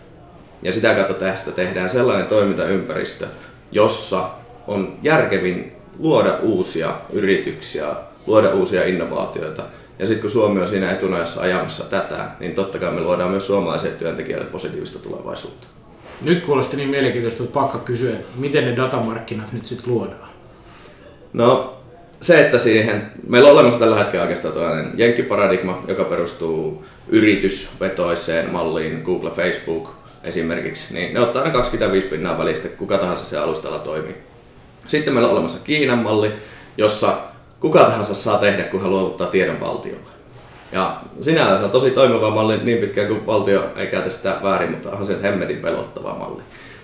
Ja 0.61 0.71
sitä 0.71 0.95
kautta 0.95 1.13
tästä 1.13 1.51
tehdään 1.51 1.89
sellainen 1.89 2.27
toimintaympäristö, 2.27 3.27
jossa 3.71 4.29
on 4.67 4.97
järkevin 5.03 5.71
luoda 5.99 6.37
uusia 6.41 6.93
yrityksiä, 7.13 7.87
luoda 8.27 8.49
uusia 8.49 8.85
innovaatioita. 8.85 9.63
Ja 9.99 10.05
sitten 10.05 10.21
kun 10.21 10.31
Suomi 10.31 10.61
on 10.61 10.67
siinä 10.67 10.91
etunojassa 10.91 11.41
ajamassa 11.41 11.83
tätä, 11.83 12.25
niin 12.39 12.55
totta 12.55 12.79
kai 12.79 12.91
me 12.91 13.01
luodaan 13.01 13.31
myös 13.31 13.47
suomalaisille 13.47 13.95
työntekijöille 13.95 14.47
positiivista 14.47 14.99
tulevaisuutta. 14.99 15.67
Nyt 16.21 16.45
kuulosti 16.45 16.77
niin 16.77 16.89
mielenkiintoista, 16.89 17.43
että 17.43 17.53
pakka 17.53 17.77
kysyä, 17.77 18.15
miten 18.35 18.65
ne 18.65 18.77
datamarkkinat 18.77 19.53
nyt 19.53 19.65
sitten 19.65 19.93
luodaan? 19.93 20.29
No 21.33 21.77
se, 22.21 22.45
että 22.45 22.57
siihen, 22.57 23.11
meillä 23.27 23.49
on 23.49 23.53
olemassa 23.53 23.79
tällä 23.79 23.97
hetkellä 23.97 24.23
oikeastaan 24.23 24.53
tällainen 24.53 24.91
jenkkiparadigma, 24.95 25.83
joka 25.87 26.03
perustuu 26.03 26.85
yritysvetoiseen 27.07 28.49
malliin, 28.49 29.01
Google, 29.05 29.31
Facebook 29.31 29.89
esimerkiksi, 30.23 30.93
niin 30.93 31.13
ne 31.13 31.19
ottaa 31.19 31.43
ne 31.43 31.51
25 31.51 32.07
pinnaa 32.07 32.37
välistä, 32.37 32.67
kuka 32.69 32.97
tahansa 32.97 33.25
se 33.25 33.37
alustalla 33.37 33.79
toimii. 33.79 34.15
Sitten 34.87 35.13
meillä 35.13 35.27
on 35.27 35.33
olemassa 35.33 35.63
Kiinan 35.63 35.99
malli, 35.99 36.31
jossa 36.77 37.17
kuka 37.59 37.83
tahansa 37.83 38.15
saa 38.15 38.37
tehdä, 38.37 38.63
kun 38.63 38.81
hän 38.81 38.89
luovuttaa 38.89 39.27
tiedon 39.27 39.59
valtiolle. 39.59 40.15
Ja 40.71 41.01
sinällään 41.21 41.57
se 41.57 41.63
on 41.63 41.71
tosi 41.71 41.91
toimiva 41.91 42.29
malli 42.29 42.57
niin 42.63 42.77
pitkään 42.77 43.07
kuin 43.07 43.25
valtio 43.25 43.69
ei 43.75 43.87
käytä 43.87 44.09
sitä 44.09 44.39
väärin, 44.43 44.71
mutta 44.71 44.91
onhan 44.91 45.07
se 45.07 45.21
hemmetin 45.21 45.57
pelottava 45.57 46.15
malli. 46.15 46.41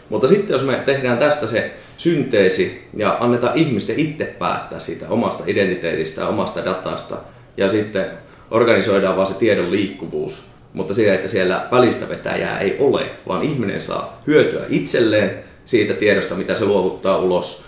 Mutta 0.10 0.28
sitten 0.28 0.54
jos 0.54 0.64
me 0.64 0.76
tehdään 0.76 1.18
tästä 1.18 1.48
se 1.48 1.72
synteesi 1.98 2.88
ja 2.98 3.18
annetaan 3.20 3.58
ihmisten 3.58 4.00
itse 4.00 4.26
päättää 4.26 4.80
siitä 4.80 5.06
omasta 5.10 5.44
identiteetistä 5.48 6.28
omasta 6.28 6.66
datasta 6.66 7.18
ja 7.58 7.70
sitten 7.70 8.06
organisoidaan 8.52 9.16
vaan 9.16 9.28
se 9.28 9.34
tiedon 9.34 9.72
liikkuvuus, 9.72 10.46
mutta 10.74 10.94
se, 10.94 11.14
että 11.14 11.28
siellä 11.28 11.68
välistä 11.72 12.10
vetäjää 12.10 12.60
ei 12.60 12.76
ole, 12.80 13.10
vaan 13.28 13.44
ihminen 13.44 13.82
saa 13.82 14.22
hyötyä 14.28 14.62
itselleen 14.70 15.44
siitä 15.66 15.94
tiedosta, 15.94 16.36
mitä 16.36 16.56
se 16.56 16.66
luovuttaa 16.66 17.18
ulos. 17.18 17.64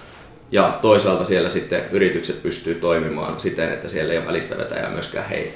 Ja 0.52 0.80
toisaalta 0.82 1.24
siellä 1.24 1.50
sitten 1.50 1.82
yritykset 1.92 2.44
pystyy 2.44 2.76
toimimaan 2.76 3.40
siten, 3.40 3.74
että 3.74 3.88
siellä 3.88 4.14
ei 4.14 4.20
ole 4.20 4.28
välistä 4.28 4.58
vetäjää 4.58 4.90
myöskään 4.90 5.30
heille. 5.30 5.54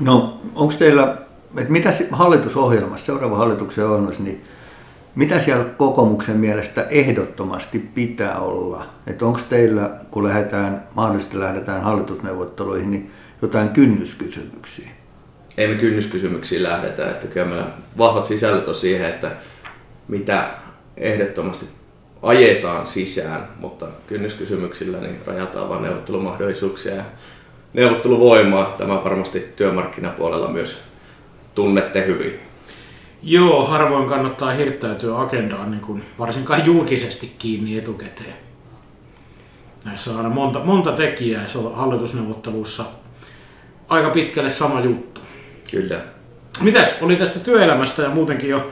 No, 0.00 0.40
onko 0.54 0.74
teillä, 0.78 1.16
että 1.58 1.72
mitä 1.72 1.92
hallitusohjelmassa, 2.12 3.06
seuraava 3.06 3.36
hallituksen 3.36 3.86
ohjelmassa, 3.86 4.22
niin 4.22 4.44
mitä 5.14 5.38
siellä 5.38 5.64
kokoomuksen 5.64 6.36
mielestä 6.36 6.86
ehdottomasti 6.90 7.78
pitää 7.78 8.38
olla? 8.38 8.84
Että 9.06 9.26
onko 9.26 9.40
teillä, 9.48 9.90
kun 10.10 10.24
lähdetään, 10.24 10.84
mahdollisesti 10.94 11.38
lähdetään 11.38 11.82
hallitusneuvotteluihin, 11.82 12.90
niin 12.90 13.10
jotain 13.42 13.68
kynnyskysymyksiä? 13.68 14.88
Ei 15.56 15.68
me 15.68 15.74
kynnyskysymyksiin 15.74 16.62
lähdetä, 16.62 17.10
että 17.10 17.26
kyllä 17.26 17.46
meillä 17.46 17.66
vahvat 17.98 18.26
sisällöt 18.26 18.68
on 18.68 18.74
siihen, 18.74 19.08
että 19.08 19.30
mitä 20.08 20.50
ehdottomasti 20.96 21.68
ajetaan 22.26 22.86
sisään, 22.86 23.48
mutta 23.60 23.86
kynnyskysymyksillä 24.06 24.98
niin 25.00 25.20
rajataan 25.26 25.68
vain 25.68 25.82
neuvottelumahdollisuuksia 25.82 26.94
ja 26.94 27.04
neuvotteluvoimaa. 27.72 28.74
Tämä 28.78 29.04
varmasti 29.04 29.40
työmarkkinapuolella 29.56 30.48
myös 30.48 30.82
tunnette 31.54 32.06
hyvin. 32.06 32.40
Joo, 33.22 33.64
harvoin 33.64 34.08
kannattaa 34.08 34.50
hirttäytyä 34.50 35.20
agendaan 35.20 35.70
niin 35.70 35.80
kuin 35.80 36.02
varsinkaan 36.18 36.66
julkisesti 36.66 37.32
kiinni 37.38 37.78
etukäteen. 37.78 38.34
Näissä 39.84 40.10
on 40.10 40.16
aina 40.16 40.28
monta, 40.28 40.60
monta 40.64 40.92
tekijää, 40.92 41.46
se 41.46 41.58
on 41.58 41.74
hallitusneuvotteluissa 41.74 42.84
aika 43.88 44.10
pitkälle 44.10 44.50
sama 44.50 44.80
juttu. 44.80 45.20
Kyllä. 45.70 46.00
Mitäs 46.60 46.98
oli 47.02 47.16
tästä 47.16 47.38
työelämästä 47.38 48.02
ja 48.02 48.10
muutenkin 48.10 48.50
jo 48.50 48.70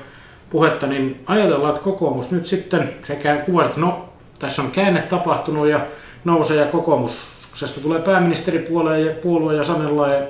puhetta, 0.54 0.86
niin 0.86 1.20
ajatellaan, 1.26 1.74
että 1.74 1.84
kokoomus 1.84 2.30
nyt 2.30 2.46
sitten, 2.46 2.88
sekä 3.04 3.36
kuvasit, 3.36 3.76
no 3.76 4.08
tässä 4.38 4.62
on 4.62 4.70
käänne 4.70 5.02
tapahtunut 5.02 5.68
ja 5.68 5.80
nousee 6.24 6.56
ja 6.56 6.66
kokoomuksesta 6.66 7.80
tulee 7.80 8.00
pääministeripuolue 8.00 9.00
ja 9.00 9.14
puolue 9.22 9.54
ja 9.54 9.62
ja 10.14 10.26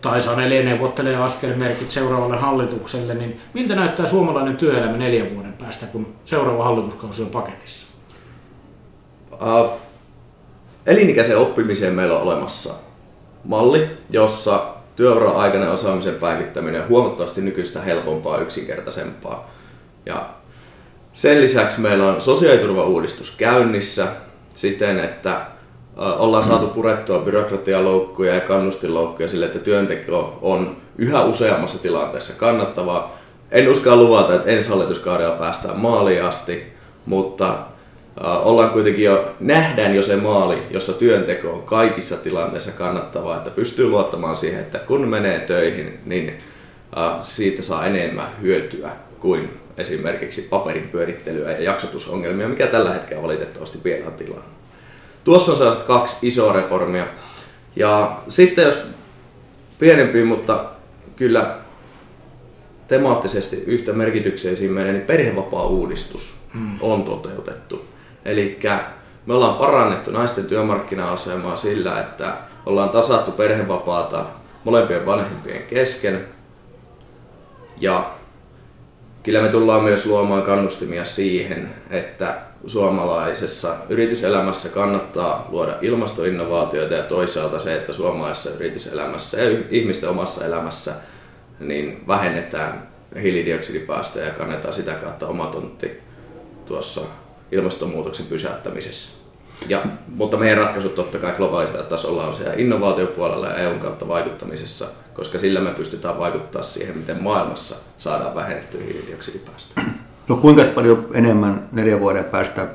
tai 0.00 0.20
sanelee 0.20 0.62
neuvottelee 0.62 1.16
askelmerkit 1.16 1.90
seuraavalle 1.90 2.36
hallitukselle, 2.36 3.14
niin 3.14 3.40
miltä 3.54 3.74
näyttää 3.74 4.06
suomalainen 4.06 4.56
työelämä 4.56 4.96
neljän 4.96 5.34
vuoden 5.34 5.52
päästä, 5.52 5.86
kun 5.86 6.06
seuraava 6.24 6.64
hallituskausi 6.64 7.22
on 7.22 7.28
paketissa? 7.28 7.86
Uh, 9.32 9.70
elinikäisen 10.86 11.38
oppimiseen 11.38 11.94
meillä 11.94 12.16
on 12.16 12.22
olemassa 12.22 12.74
malli, 13.44 13.88
jossa 14.10 14.79
työuran 15.00 15.36
aikainen 15.36 15.70
osaamisen 15.70 16.16
päivittäminen 16.16 16.82
on 16.82 16.88
huomattavasti 16.88 17.40
nykyistä 17.40 17.80
helpompaa 17.80 18.38
yksinkertaisempaa. 18.38 19.50
Ja 20.06 20.28
sen 21.12 21.40
lisäksi 21.40 21.80
meillä 21.80 22.06
on 22.06 22.22
sosiaaliturvauudistus 22.22 23.36
käynnissä 23.36 24.06
siten, 24.54 25.00
että 25.00 25.40
ollaan 25.96 26.42
saatu 26.42 26.66
purettua 26.66 27.18
byrokratialoukkuja 27.18 28.34
ja 28.34 28.40
kannustinloukkuja 28.40 29.28
sille, 29.28 29.46
että 29.46 29.58
työnteko 29.58 30.38
on 30.42 30.76
yhä 30.98 31.24
useammassa 31.24 31.78
tilanteessa 31.78 32.32
kannattavaa. 32.32 33.16
En 33.50 33.68
uskalla 33.68 34.02
luvata, 34.02 34.34
että 34.34 34.50
ensi 34.50 34.68
hallituskaudella 34.68 35.36
päästään 35.36 35.78
maaliin 35.78 36.24
asti, 36.24 36.72
mutta 37.06 37.58
ollaan 38.20 38.70
kuitenkin 38.70 39.04
jo, 39.04 39.34
nähdään 39.40 39.94
jo 39.94 40.02
se 40.02 40.16
maali, 40.16 40.62
jossa 40.70 40.92
työnteko 40.92 41.50
on 41.50 41.62
kaikissa 41.62 42.16
tilanteissa 42.16 42.70
kannattavaa, 42.70 43.36
että 43.36 43.50
pystyy 43.50 43.88
luottamaan 43.88 44.36
siihen, 44.36 44.60
että 44.60 44.78
kun 44.78 45.08
menee 45.08 45.40
töihin, 45.40 45.98
niin 46.06 46.38
siitä 47.22 47.62
saa 47.62 47.86
enemmän 47.86 48.28
hyötyä 48.42 48.90
kuin 49.20 49.60
esimerkiksi 49.76 50.46
paperin 50.50 50.88
pyörittelyä 50.88 51.52
ja 51.52 51.62
jaksotusongelmia, 51.62 52.48
mikä 52.48 52.66
tällä 52.66 52.92
hetkellä 52.92 53.22
valitettavasti 53.22 53.78
vielä 53.84 54.06
on 54.06 54.12
tilanne. 54.12 54.44
Tuossa 55.24 55.52
on 55.52 55.58
sellaiset 55.58 55.82
kaksi 55.82 56.28
isoa 56.28 56.52
reformia. 56.52 57.06
Ja 57.76 58.16
sitten 58.28 58.64
jos 58.64 58.78
pienempi, 59.78 60.24
mutta 60.24 60.64
kyllä 61.16 61.54
temaattisesti 62.88 63.64
yhtä 63.66 63.92
merkityksellisiin 63.92 64.72
menee, 64.72 64.92
niin 64.92 65.06
perhevapaa-uudistus 65.06 66.34
hmm. 66.52 66.76
on 66.80 67.04
toteutettu. 67.04 67.84
Eli 68.24 68.58
me 69.26 69.34
ollaan 69.34 69.54
parannettu 69.54 70.10
naisten 70.10 70.44
työmarkkina-asemaa 70.44 71.56
sillä, 71.56 72.00
että 72.00 72.34
ollaan 72.66 72.90
tasattu 72.90 73.32
perhevapaata 73.32 74.24
molempien 74.64 75.06
vanhempien 75.06 75.62
kesken. 75.62 76.26
Ja 77.76 78.10
kyllä 79.22 79.42
me 79.42 79.48
tullaan 79.48 79.84
myös 79.84 80.06
luomaan 80.06 80.42
kannustimia 80.42 81.04
siihen, 81.04 81.74
että 81.90 82.38
suomalaisessa 82.66 83.74
yrityselämässä 83.88 84.68
kannattaa 84.68 85.48
luoda 85.50 85.76
ilmastoinnovaatioita 85.80 86.94
ja 86.94 87.02
toisaalta 87.02 87.58
se, 87.58 87.74
että 87.74 87.92
suomalaisessa 87.92 88.50
yrityselämässä 88.50 89.40
ja 89.40 89.58
ihmisten 89.70 90.08
omassa 90.08 90.44
elämässä 90.44 90.92
niin 91.60 92.04
vähennetään 92.08 92.88
hiilidioksidipäästöjä 93.22 94.26
ja 94.26 94.32
kannetaan 94.32 94.74
sitä 94.74 94.92
kautta 94.92 95.26
oma 95.26 95.46
tontti 95.46 96.00
tuossa 96.66 97.00
ilmastonmuutoksen 97.52 98.26
pysäyttämisessä. 98.26 99.12
Ja, 99.68 99.82
mutta 100.16 100.36
meidän 100.36 100.58
ratkaisut 100.58 100.94
totta 100.94 101.18
kai 101.18 101.32
globaalisella 101.32 101.82
tasolla 101.82 102.26
on 102.26 102.36
siellä 102.36 102.54
innovaatiopuolella 102.54 103.46
ja 103.46 103.56
EUn 103.56 103.78
kautta 103.78 104.08
vaikuttamisessa, 104.08 104.86
koska 105.14 105.38
sillä 105.38 105.60
me 105.60 105.70
pystytään 105.70 106.18
vaikuttaa 106.18 106.62
siihen, 106.62 106.98
miten 106.98 107.22
maailmassa 107.22 107.76
saadaan 107.98 108.34
vähennettyä 108.34 108.80
hiilidioksidipäästöjä. 108.84 109.86
No 110.28 110.36
kuinka 110.36 110.62
paljon 110.74 111.08
enemmän 111.14 111.68
neljän 111.72 112.00
vuoden 112.00 112.24
päästä 112.24 112.66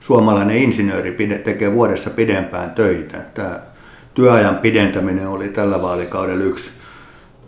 suomalainen 0.00 0.56
insinööri 0.56 1.16
tekee 1.44 1.72
vuodessa 1.72 2.10
pidempään 2.10 2.70
töitä? 2.70 3.18
Tämä 3.34 3.60
työajan 4.14 4.56
pidentäminen 4.56 5.28
oli 5.28 5.48
tällä 5.48 5.82
vaalikaudella 5.82 6.44
yksi. 6.44 6.70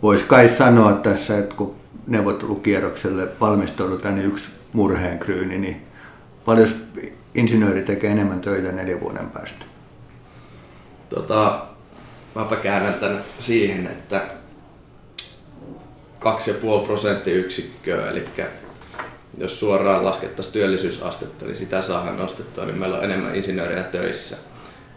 Voisi 0.01 0.25
kai 0.27 0.49
sanoa 0.49 0.93
tässä, 0.93 1.37
että 1.37 1.55
kun 1.55 1.75
neuvottelukierrokselle 2.07 3.27
valmistaudutaan, 3.41 4.15
niin 4.15 4.27
yksi 4.27 4.51
murheenkryyni, 4.73 5.57
niin 5.57 5.81
paljon 6.45 6.67
insinööri 7.35 7.81
tekee 7.81 8.11
enemmän 8.11 8.41
töitä 8.41 8.71
neljän 8.71 8.99
vuoden 8.99 9.29
päästä? 9.29 9.65
Tota, 11.09 11.65
mäpä 12.35 12.55
käännän 12.55 12.93
tämän 12.93 13.23
siihen, 13.39 13.87
että 13.87 14.21
2,5 16.19 16.85
prosenttiyksikköä, 16.85 18.09
eli 18.09 18.25
jos 19.37 19.59
suoraan 19.59 20.05
laskettaisiin 20.05 20.53
työllisyysastetta, 20.53 21.45
niin 21.45 21.57
sitä 21.57 21.81
saadaan 21.81 22.17
nostettua, 22.17 22.65
niin 22.65 22.77
meillä 22.77 22.97
on 22.97 23.03
enemmän 23.03 23.35
insinöörejä 23.35 23.83
töissä. 23.83 24.37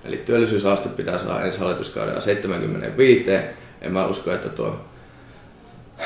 Eli 0.05 0.17
työllisyysaste 0.17 0.89
pitää 0.89 1.19
saada 1.19 1.45
ensi 1.45 1.59
hallituskaudella 1.59 2.21
75. 2.21 3.31
En 3.81 3.93
mä 3.93 4.07
usko, 4.07 4.33
että 4.33 4.49
tuo 4.49 4.81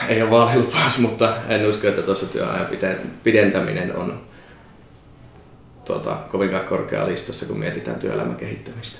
ei 0.09 0.23
ole 0.23 0.31
vaalilupaus, 0.31 0.99
mutta 0.99 1.37
en 1.49 1.67
usko, 1.67 1.89
että 1.89 2.03
tuossa 2.03 2.27
työajan 2.27 2.67
pidentäminen 3.25 3.97
on 3.97 4.28
tuota, 5.89 6.17
kovinkaan 6.33 6.65
korkea 6.65 7.07
listassa, 7.07 7.47
kun 7.47 7.59
mietitään 7.59 7.99
työelämän 7.99 8.37
kehittämistä. 8.37 8.99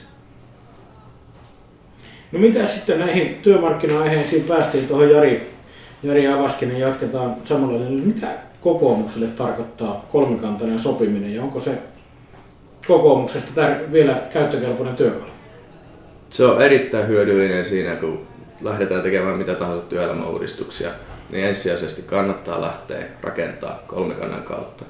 No 2.33 2.39
mitä 2.39 2.67
sitten 2.67 2.99
näihin 2.99 3.35
työmarkkina-aiheisiin 3.43 4.43
päästiin 4.43 4.89
tuohon 4.89 5.11
Jari, 5.11 5.51
Jari 6.03 6.29
avaskin, 6.29 6.69
niin 6.69 6.81
jatketaan 6.81 7.37
samalla. 7.45 7.91
Mitä 7.91 8.27
kokoomukselle 8.61 9.27
tarkoittaa 9.27 10.07
kolmikantainen 10.13 10.79
sopiminen 10.79 11.35
ja 11.35 11.43
onko 11.43 11.61
se 11.61 11.79
kokoomuksesta 12.87 13.51
tär- 13.63 13.93
vielä 13.93 14.23
käyttökelpoinen 14.33 14.97
työkalu? 14.97 15.31
Se 16.31 16.45
on 16.45 16.63
erittäin 16.63 17.09
hyödyllinen 17.09 17.65
siinä, 17.65 17.97
kun 17.97 18.27
lähdetään 18.61 19.03
tekemään 19.03 19.39
mitä 19.39 19.55
tahansa 19.55 19.87
työelämäuudistuksia, 19.87 20.91
niin 21.31 21.45
ensisijaisesti 21.45 22.03
kannattaa 22.03 22.61
lähteä 22.61 23.05
rakentaa 23.23 23.83
kolmikannan 23.87 24.43
kautta. 24.43 24.85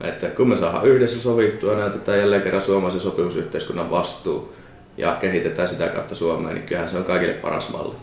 Että 0.00 0.26
kun 0.26 0.48
me 0.48 0.56
saadaan 0.56 0.86
yhdessä 0.86 1.20
sovittua, 1.20 1.76
näytetään 1.76 2.18
jälleen 2.18 2.42
kerran 2.42 2.62
suomalaisen 2.62 3.00
sopimusyhteiskunnan 3.00 3.90
vastuu 3.90 4.54
ja 4.96 5.16
kehitetään 5.20 5.68
sitä 5.68 5.88
kautta 5.88 6.14
Suomea, 6.14 6.52
niin 6.52 6.66
kyllähän 6.66 6.88
se 6.88 6.96
on 6.96 7.04
kaikille 7.04 7.34
paras 7.34 7.72
malli. 7.72 7.94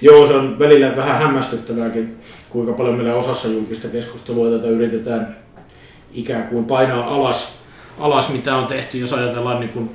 Joo, 0.00 0.26
se 0.26 0.32
on 0.32 0.58
välillä 0.58 0.96
vähän 0.96 1.18
hämmästyttävääkin, 1.18 2.18
kuinka 2.50 2.72
paljon 2.72 2.94
meillä 2.94 3.14
osassa 3.14 3.48
julkista 3.48 3.88
keskustelua 3.88 4.50
tätä 4.50 4.68
yritetään 4.68 5.36
ikään 6.12 6.48
kuin 6.48 6.64
painaa 6.64 7.14
alas, 7.14 7.58
alas 7.98 8.28
mitä 8.28 8.56
on 8.56 8.66
tehty, 8.66 8.98
jos 8.98 9.12
ajatellaan 9.12 9.60
niin 9.60 9.72
kuin 9.72 9.90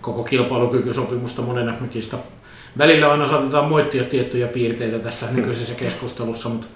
koko 0.00 0.22
kilpailukykysopimusta 0.22 1.42
monen 1.42 1.74
mekistä. 1.80 2.16
Välillä 2.78 3.10
aina 3.10 3.26
saatetaan 3.26 3.68
moittia 3.68 4.04
tiettyjä 4.04 4.48
piirteitä 4.48 4.98
tässä 4.98 5.26
nykyisessä 5.32 5.74
keskustelussa, 5.74 6.48
mutta 6.48 6.66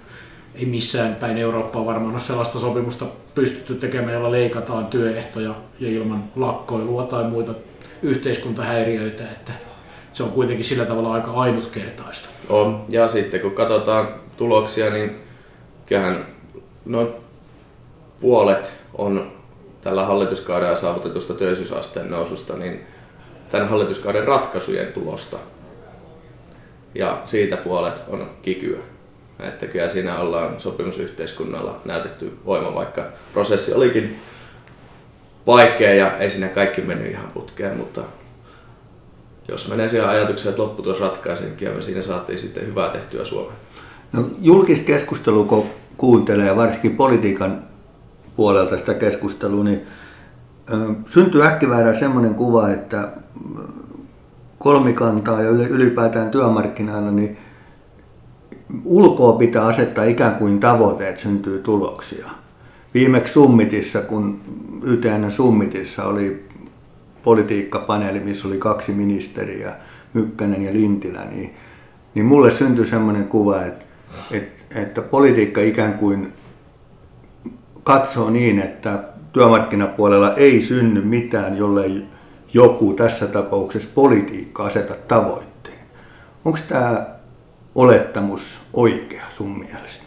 ei 0.58 0.66
missään 0.66 1.14
päin 1.14 1.38
Eurooppaa 1.38 1.86
varmaan 1.86 2.12
ole 2.12 2.20
sellaista 2.20 2.58
sopimusta 2.58 3.06
pystytty 3.34 3.74
tekemään, 3.74 4.12
jolla 4.12 4.30
leikataan 4.30 4.86
työehtoja 4.86 5.54
ja 5.80 5.88
ilman 5.88 6.24
lakkoilua 6.36 7.02
tai 7.02 7.24
muita 7.24 7.54
yhteiskuntahäiriöitä, 8.02 9.22
että 9.22 9.52
se 10.12 10.22
on 10.22 10.30
kuitenkin 10.30 10.64
sillä 10.64 10.84
tavalla 10.84 11.12
aika 11.12 11.30
ainutkertaista. 11.30 12.28
On, 12.48 12.84
ja 12.88 13.08
sitten 13.08 13.40
kun 13.40 13.52
katsotaan 13.52 14.08
tuloksia, 14.36 14.90
niin 14.90 15.16
kyllähän 15.86 16.26
noin 16.84 17.08
puolet 18.20 18.72
on 18.94 19.32
tällä 19.80 20.06
hallituskaudella 20.06 20.76
saavutetusta 20.76 21.34
työllisyysasteen 21.34 22.10
noususta, 22.10 22.56
niin 22.56 22.80
tämän 23.50 23.68
hallituskauden 23.68 24.24
ratkaisujen 24.24 24.92
tulosta. 24.92 25.36
Ja 26.94 27.22
siitä 27.24 27.56
puolet 27.56 28.02
on 28.08 28.30
kikyä. 28.42 28.78
Että 29.40 29.66
kyllä 29.66 29.88
siinä 29.88 30.18
ollaan 30.18 30.54
sopimusyhteiskunnalla 30.58 31.80
näytetty 31.84 32.38
voima, 32.46 32.74
vaikka 32.74 33.04
prosessi 33.32 33.74
olikin 33.74 34.16
vaikea 35.46 35.94
ja 35.94 36.18
ei 36.18 36.30
sinne 36.30 36.48
kaikki 36.48 36.80
mennyt 36.80 37.10
ihan 37.10 37.28
putkeen, 37.34 37.76
mutta 37.76 38.00
jos 39.48 39.68
menee 39.68 39.88
siihen 39.88 40.08
ajatukseen, 40.08 40.50
että 40.50 40.62
lopputulos 40.62 41.00
ratkaisee, 41.00 41.46
niin 41.60 41.74
me 41.74 41.82
siinä 41.82 42.02
saatiin 42.02 42.38
sitten 42.38 42.66
hyvää 42.66 42.88
tehtyä 42.88 43.24
Suomeen. 43.24 43.58
No, 44.12 44.24
julkista 44.40 44.86
keskustelua, 44.86 45.44
kun 45.44 45.66
kuuntelee, 45.96 46.56
varsinkin 46.56 46.96
politiikan 46.96 47.62
puolelta 48.36 48.76
sitä 48.76 48.94
keskustelua, 48.94 49.64
niin 49.64 49.86
syntyy 51.06 51.44
äkkiväärä 51.44 51.98
semmoinen 51.98 52.34
kuva, 52.34 52.68
että 52.68 53.08
kolmikantaa 54.58 55.42
ja 55.42 55.50
ylipäätään 55.50 56.30
työmarkkinoilla, 56.30 57.10
niin 57.10 57.38
ulkoa 58.84 59.32
pitää 59.32 59.66
asettaa 59.66 60.04
ikään 60.04 60.34
kuin 60.34 60.60
tavoite, 60.60 61.08
että 61.08 61.22
syntyy 61.22 61.58
tuloksia. 61.58 62.30
Viimeksi 62.94 63.32
Summitissa, 63.32 64.02
kun 64.02 64.40
YTN 64.82 65.32
Summitissa 65.32 66.04
oli 66.04 66.46
politiikkapaneeli, 67.22 68.20
missä 68.20 68.48
oli 68.48 68.58
kaksi 68.58 68.92
ministeriä, 68.92 69.72
Mykkänen 70.14 70.62
ja 70.62 70.72
Lintilä, 70.72 71.24
niin, 71.30 71.54
niin 72.14 72.26
mulle 72.26 72.50
syntyi 72.50 72.86
sellainen 72.86 73.28
kuva, 73.28 73.62
että, 73.62 73.84
että, 74.30 74.80
että 74.80 75.02
politiikka 75.02 75.60
ikään 75.60 75.94
kuin 75.94 76.32
katsoo 77.82 78.30
niin, 78.30 78.58
että 78.58 78.98
työmarkkinapuolella 79.32 80.34
ei 80.34 80.62
synny 80.62 81.02
mitään, 81.02 81.56
jollei 81.56 82.04
joku 82.52 82.92
tässä 82.94 83.26
tapauksessa 83.26 83.88
politiikka 83.94 84.64
aseta 84.64 84.94
tavoitteen. 85.08 85.78
Onko 86.44 86.58
tämä 86.68 87.15
olettamus 87.76 88.60
oikea 88.72 89.24
sun 89.30 89.58
mielestä? 89.58 90.04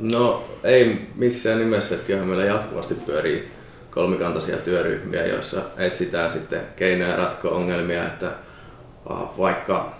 No 0.00 0.44
ei 0.64 1.06
missään 1.14 1.58
nimessä, 1.58 1.94
että 1.94 2.06
kyllähän 2.06 2.28
meillä 2.28 2.44
jatkuvasti 2.44 2.94
pyörii 2.94 3.48
kolmikantaisia 3.90 4.56
työryhmiä, 4.56 5.26
joissa 5.26 5.62
etsitään 5.78 6.30
sitten 6.30 6.60
keinoja 6.76 7.16
ratkoa 7.16 7.50
ongelmia, 7.50 8.06
että 8.06 8.32
vaikka 9.38 9.92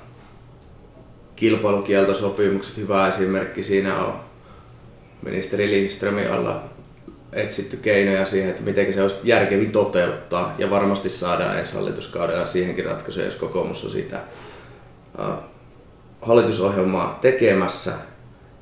kilpailukieltosopimukset, 1.37 2.77
hyvä 2.77 3.09
esimerkki 3.09 3.65
siinä 3.65 4.05
on 4.05 4.21
ministeri 5.23 5.71
Lindströmin 5.71 6.31
alla 6.31 6.63
etsitty 7.33 7.77
keinoja 7.77 8.25
siihen, 8.25 8.51
että 8.51 8.63
miten 8.63 8.93
se 8.93 9.03
olisi 9.03 9.17
järkevin 9.25 9.73
toteuttaa 9.73 10.55
ja 10.59 10.71
varmasti 10.71 11.09
saadaan 11.09 11.59
ensi 11.59 11.75
hallituskaudella 11.75 12.47
siihenkin 12.47 12.85
ratkaisuja, 12.85 13.25
jos 13.25 13.37
kokoomus 13.37 13.85
on 13.85 13.91
sitä 13.91 14.21
hallitusohjelmaa 16.23 17.19
tekemässä. 17.21 17.93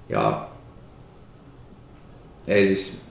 Ja 0.08 0.48
ei 2.48 2.64
siis, 2.64 3.02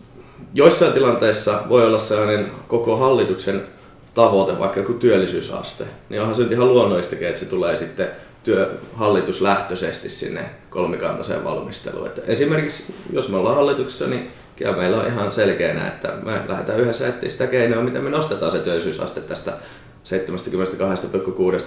joissain 0.54 0.94
tilanteissa 0.94 1.62
voi 1.70 1.86
olla 1.86 1.98
sellainen 1.98 2.52
koko 2.68 2.98
hallituksen 2.98 3.68
tavoite, 4.14 4.60
vaikka 4.60 4.80
joku 4.80 4.94
työllisyysaste, 4.94 5.84
niin 6.10 6.22
onhan 6.22 6.36
se 6.36 6.44
nyt 6.44 6.52
ihan 6.52 6.68
luonnollistakin, 6.68 7.28
että 7.28 7.40
se 7.40 7.46
tulee 7.46 7.76
sitten 7.76 8.08
työ, 8.44 8.78
hallituslähtöisesti 8.94 10.10
sinne 10.10 10.50
kolmikantaiseen 10.70 11.44
valmisteluun. 11.44 12.08
Että 12.08 12.22
esimerkiksi 12.26 12.94
jos 13.14 13.30
me 13.30 13.38
ollaan 13.38 13.56
hallituksessa, 13.56 14.08
niin 14.08 14.32
kyllä 14.56 14.78
meillä 14.78 14.98
on 14.98 15.08
ihan 15.08 15.32
selkeänä, 15.32 15.88
että 15.88 16.14
me 16.24 16.42
lähdetään 16.48 16.80
yhdessä 16.80 17.08
etsiä 17.08 17.30
sitä 17.30 17.48
keinoa, 17.48 17.84
miten 17.84 18.04
me 18.04 18.10
nostetaan 18.10 18.52
se 18.52 18.60
työllisyysaste 18.60 19.22
tästä 19.22 19.52
72,6 19.52 19.58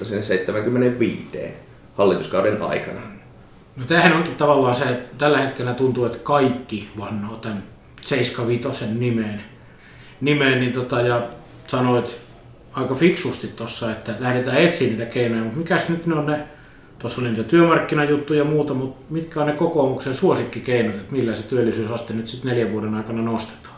sinne 0.04 0.22
75 0.22 1.69
hallituskauden 1.94 2.62
aikana. 2.62 3.00
No 3.76 3.84
tämähän 3.86 4.12
onkin 4.12 4.34
tavallaan 4.34 4.74
se, 4.74 4.84
että 4.84 5.16
tällä 5.18 5.38
hetkellä 5.38 5.74
tuntuu, 5.74 6.04
että 6.04 6.18
kaikki 6.18 6.88
vannoo 6.98 7.36
tämän 7.36 7.62
75 8.00 8.84
nimeen, 8.84 9.40
nimeen 10.20 10.60
niin 10.60 10.72
tota, 10.72 11.00
ja 11.00 11.22
sanoit 11.66 12.18
aika 12.72 12.94
fiksusti 12.94 13.48
tuossa, 13.48 13.90
että 13.90 14.12
lähdetään 14.20 14.56
etsiä 14.56 14.88
niitä 14.88 15.06
keinoja, 15.06 15.42
mutta 15.42 15.58
mikäs 15.58 15.88
nyt 15.88 16.06
ne 16.06 16.14
on 16.14 16.26
ne, 16.26 16.44
tuossa 16.98 17.20
oli 17.20 17.28
niitä 17.28 17.44
työmarkkinajuttuja 17.44 18.38
ja 18.38 18.44
muuta, 18.44 18.74
mutta 18.74 19.06
mitkä 19.10 19.40
on 19.40 19.46
ne 19.46 19.52
kokoomuksen 19.52 20.14
suosikkikeinot, 20.14 20.94
että 20.94 21.12
millä 21.12 21.34
se 21.34 21.48
työllisyysaste 21.48 22.14
nyt 22.14 22.28
sitten 22.28 22.50
neljän 22.50 22.72
vuoden 22.72 22.94
aikana 22.94 23.22
nostetaan? 23.22 23.76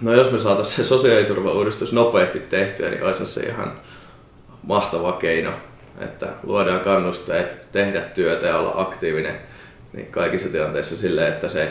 No 0.00 0.14
jos 0.14 0.32
me 0.32 0.38
saataisiin 0.38 0.76
se 0.76 0.84
sosiaaliturvauudistus 0.84 1.92
nopeasti 1.92 2.38
tehtyä, 2.38 2.90
niin 2.90 3.04
olisi 3.04 3.26
se 3.26 3.40
ihan 3.40 3.80
mahtava 4.62 5.12
keino 5.12 5.50
että 6.00 6.26
luodaan 6.42 6.80
kannusteet 6.80 7.66
tehdä 7.72 8.00
työtä 8.00 8.46
ja 8.46 8.58
olla 8.58 8.82
aktiivinen 8.82 9.40
niin 9.92 10.10
kaikissa 10.10 10.48
tilanteissa 10.48 10.96
silleen, 10.96 11.32
että 11.32 11.48
se 11.48 11.68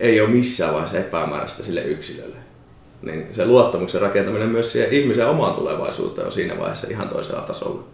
ei 0.00 0.20
ole 0.20 0.28
missään 0.28 0.72
vaiheessa 0.72 0.98
epämääräistä 0.98 1.62
sille 1.62 1.82
yksilölle. 1.82 2.36
Niin 3.02 3.26
se 3.30 3.46
luottamuksen 3.46 4.00
rakentaminen 4.00 4.48
myös 4.48 4.72
siihen 4.72 4.92
ihmisen 4.92 5.26
omaan 5.26 5.54
tulevaisuuteen 5.54 6.26
on 6.26 6.32
siinä 6.32 6.58
vaiheessa 6.58 6.86
ihan 6.90 7.08
toisella 7.08 7.40
tasolla. 7.42 7.84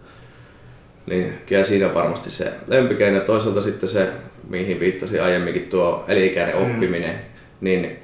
Niin 1.05 1.33
kyllä 1.45 1.63
siinä 1.63 1.93
varmasti 1.93 2.31
se 2.31 2.53
lempikeino. 2.67 3.19
Toisaalta 3.19 3.61
sitten 3.61 3.89
se, 3.89 4.09
mihin 4.49 4.79
viittasi 4.79 5.19
aiemminkin 5.19 5.69
tuo 5.69 6.05
elikäinen 6.07 6.55
mm. 6.55 6.61
oppiminen, 6.61 7.15
mm. 7.15 7.21
niin 7.61 7.99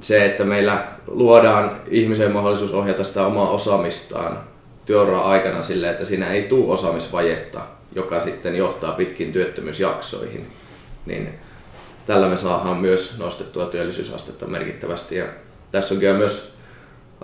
se, 0.00 0.24
että 0.24 0.44
meillä 0.44 0.84
luodaan 1.06 1.80
ihmisen 1.88 2.32
mahdollisuus 2.32 2.74
ohjata 2.74 3.04
sitä 3.04 3.26
omaa 3.26 3.50
osaamistaan 3.50 4.38
työuraa 4.88 5.30
aikana 5.30 5.62
sille, 5.62 5.90
että 5.90 6.04
siinä 6.04 6.30
ei 6.30 6.42
tule 6.42 6.72
osaamisvajetta, 6.72 7.60
joka 7.94 8.20
sitten 8.20 8.56
johtaa 8.56 8.92
pitkin 8.92 9.32
työttömyysjaksoihin. 9.32 10.46
Niin 11.06 11.28
tällä 12.06 12.28
me 12.28 12.36
saadaan 12.36 12.76
myös 12.76 13.18
nostettua 13.18 13.66
työllisyysastetta 13.66 14.46
merkittävästi. 14.46 15.16
Ja 15.16 15.24
tässä 15.72 15.94
on 15.94 16.00
kyllä 16.00 16.18
myös 16.18 16.52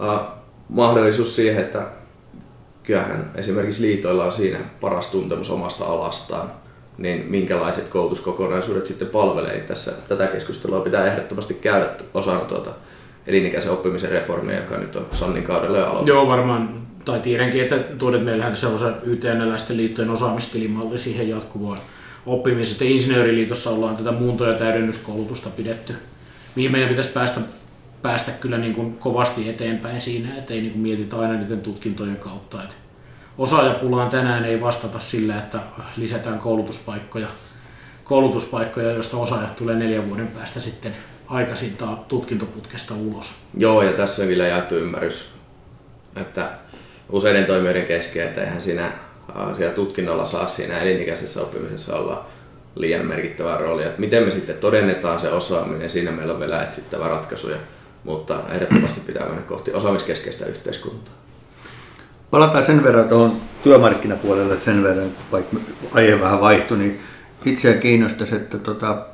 uh, 0.01 0.21
mahdollisuus 0.69 1.37
siihen, 1.37 1.65
että 1.65 1.83
kyllähän 2.83 3.31
esimerkiksi 3.35 3.83
liitoilla 3.83 4.25
on 4.25 4.33
siinä 4.33 4.59
paras 4.81 5.07
tuntemus 5.07 5.51
omasta 5.51 5.85
alastaan, 5.85 6.53
niin 6.99 7.27
minkälaiset 7.29 7.89
koulutuskokonaisuudet 7.89 8.87
sitten 8.87 9.09
palvelee 9.09 9.61
tässä. 9.61 9.93
Tätä 10.09 10.27
keskustelua 10.27 10.81
pitää 10.81 11.07
ehdottomasti 11.07 11.55
käydä 11.55 11.91
osana 12.15 12.41
tuota 12.41 12.71
elinikäisen 13.27 13.73
oppimisen 13.73 14.11
reformia, 14.11 14.57
joka 14.57 14.77
nyt 14.77 14.97
on 14.97 15.07
Sannin 15.13 15.45
kaudella 15.45 15.79
jo. 15.79 16.03
Joo, 16.07 16.27
varmaan, 16.27 16.84
tai 17.05 17.21
tiedänkin, 17.21 17.63
että 17.63 17.79
tuodet 17.79 18.25
meillähän 18.25 18.57
se 18.57 18.67
on 18.67 18.79
se 18.79 18.93
YTNläisten 19.03 19.77
liittojen 19.77 20.11
osaamistilimalli 20.11 20.99
siihen 20.99 21.29
jatkuvaan 21.29 21.79
oppimiseen. 22.27 22.91
Insinööriliitossa 22.91 23.71
ollaan 23.71 23.97
tätä 23.97 24.13
muunto- 24.13 24.47
ja 24.47 24.59
täydennyskoulutusta 24.59 25.51
pidetty. 25.51 25.95
Mihin 26.55 26.73
meidän 26.73 26.89
pitäisi 26.89 27.11
päästä, 27.11 27.41
päästä 28.03 28.33
kyllä 28.33 28.59
niin 28.59 28.75
kuin 28.75 28.97
kovasti 28.97 29.49
eteenpäin 29.49 30.01
siinä, 30.01 30.29
että 30.39 30.55
ei 30.55 30.61
niin 30.61 30.73
kuin 30.73 30.83
mietitä 30.83 31.17
aina 31.17 31.35
niiden 31.35 31.61
tutkintojen 31.61 32.17
kautta. 32.17 32.63
Että 32.63 32.75
osaajapulaan 33.39 34.11
tänään 34.11 34.45
ei 34.45 34.61
vastata 34.61 34.99
sillä, 34.99 35.39
että 35.39 35.59
lisätään 35.97 36.39
koulutuspaikkoja, 36.39 37.27
koulutuspaikkoja 38.05 38.93
joista 38.93 39.17
osaajat 39.17 39.57
tulee 39.57 39.77
neljän 39.77 40.09
vuoden 40.09 40.29
päästä 40.29 40.61
sitten 40.61 40.95
aikaisintaan 41.27 41.99
tutkintoputkesta 41.99 42.95
ulos. 42.95 43.35
Joo, 43.59 43.83
ja 43.83 43.93
tässä 43.93 44.29
vielä 44.29 44.47
jaettu 44.47 44.75
ymmärrys, 44.75 45.29
että 46.17 46.51
useiden 47.09 47.45
toimijoiden 47.45 47.87
kesken, 47.87 48.27
että 48.27 48.41
eihän 48.41 48.63
siinä 48.63 48.93
siellä 49.53 49.75
tutkinnolla 49.75 50.25
saa 50.25 50.47
siinä 50.47 50.79
elinikäisessä 50.79 51.43
oppimisessa 51.43 51.97
olla 51.97 52.27
liian 52.75 53.07
merkittävää 53.07 53.57
roolia. 53.57 53.87
Että 53.87 54.01
miten 54.01 54.23
me 54.23 54.31
sitten 54.31 54.57
todennetaan 54.57 55.21
se 55.21 55.31
osaaminen, 55.31 55.91
siinä 55.91 56.11
meillä 56.11 56.33
on 56.33 56.41
vielä 56.41 56.63
etsittävä 56.63 57.09
ratkaisuja, 57.09 57.57
mutta 58.05 58.41
ehdottomasti 58.51 59.01
pitää 59.01 59.27
mennä 59.27 59.43
kohti 59.43 59.73
osaamiskeskeistä 59.73 60.47
yhteiskuntaa. 60.47 61.15
Palataan 62.31 62.65
sen 62.65 62.85
verran 62.85 63.09
tuohon 63.09 63.37
työmarkkinapuolelle 63.63 64.61
sen 64.61 64.83
verran, 64.83 65.11
vaikka 65.33 65.57
aihe 65.93 66.21
vähän 66.21 66.41
vaihtui, 66.41 66.79
niin 66.79 67.01
itseä 67.45 67.75
kiinnostaisi, 67.75 68.37
että 68.37 68.59
tota, 68.59 69.07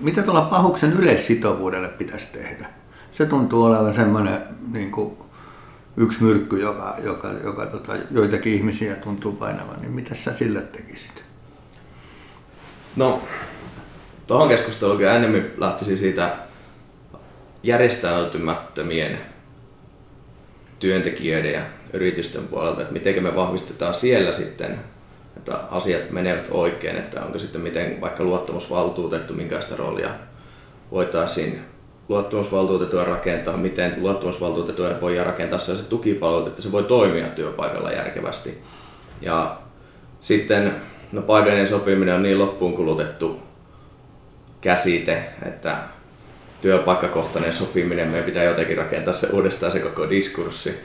mitä 0.00 0.22
tuolla 0.22 0.40
pahuksen 0.40 0.92
yleissitovuudelle 0.92 1.88
pitäisi 1.88 2.26
tehdä? 2.32 2.66
Se 3.12 3.26
tuntuu 3.26 3.64
olevan 3.64 3.94
semmoinen 3.94 4.38
niin 4.72 4.90
kuin, 4.90 5.16
yksi 6.00 6.22
myrkky, 6.22 6.60
joka, 6.60 6.96
joka, 7.04 7.28
joka 7.44 7.66
tota, 7.66 7.92
joitakin 8.10 8.54
ihmisiä 8.54 8.94
tuntuu 8.94 9.32
painavan, 9.32 9.80
niin 9.80 9.92
mitä 9.92 10.14
sä 10.14 10.36
sille 10.36 10.60
tekisit? 10.60 11.24
No, 12.96 13.22
tuohon 14.26 14.48
keskusteluun 14.48 14.98
kyllä 14.98 15.16
enemmän 15.16 15.50
lähtisi 15.56 15.96
siitä 15.96 16.36
järjestäytymättömien 17.62 19.20
työntekijöiden 20.78 21.52
ja 21.52 21.62
yritysten 21.92 22.48
puolelta, 22.48 22.80
että 22.80 22.92
miten 22.92 23.22
me 23.22 23.36
vahvistetaan 23.36 23.94
siellä 23.94 24.32
sitten, 24.32 24.80
että 25.36 25.56
asiat 25.56 26.10
menevät 26.10 26.46
oikein, 26.50 26.96
että 26.96 27.24
onko 27.24 27.38
sitten 27.38 27.60
miten 27.60 28.00
vaikka 28.00 28.24
luottamusvaltuutettu, 28.24 29.34
minkälaista 29.34 29.76
roolia 29.76 30.10
voitaisiin 30.90 31.60
luottamusvaltuutettua 32.10 33.04
rakentaa, 33.04 33.56
miten 33.56 33.94
luottamusvaltuutettua 33.98 35.00
voi 35.00 35.24
rakentaa 35.24 35.58
sellaiset 35.58 35.88
tukipalvelut, 35.88 36.46
että 36.46 36.62
se 36.62 36.72
voi 36.72 36.82
toimia 36.82 37.26
työpaikalla 37.26 37.92
järkevästi. 37.92 38.58
Ja 39.20 39.58
sitten 40.20 40.74
no, 41.12 41.22
paikallinen 41.22 41.66
sopiminen 41.66 42.14
on 42.14 42.22
niin 42.22 42.38
loppuun 42.38 42.74
kulutettu 42.74 43.40
käsite, 44.60 45.24
että 45.46 45.76
työpaikkakohtainen 46.62 47.52
sopiminen, 47.52 48.08
meidän 48.08 48.24
pitää 48.24 48.44
jotenkin 48.44 48.78
rakentaa 48.78 49.14
se 49.14 49.26
uudestaan 49.32 49.72
se 49.72 49.80
koko 49.80 50.10
diskurssi. 50.10 50.80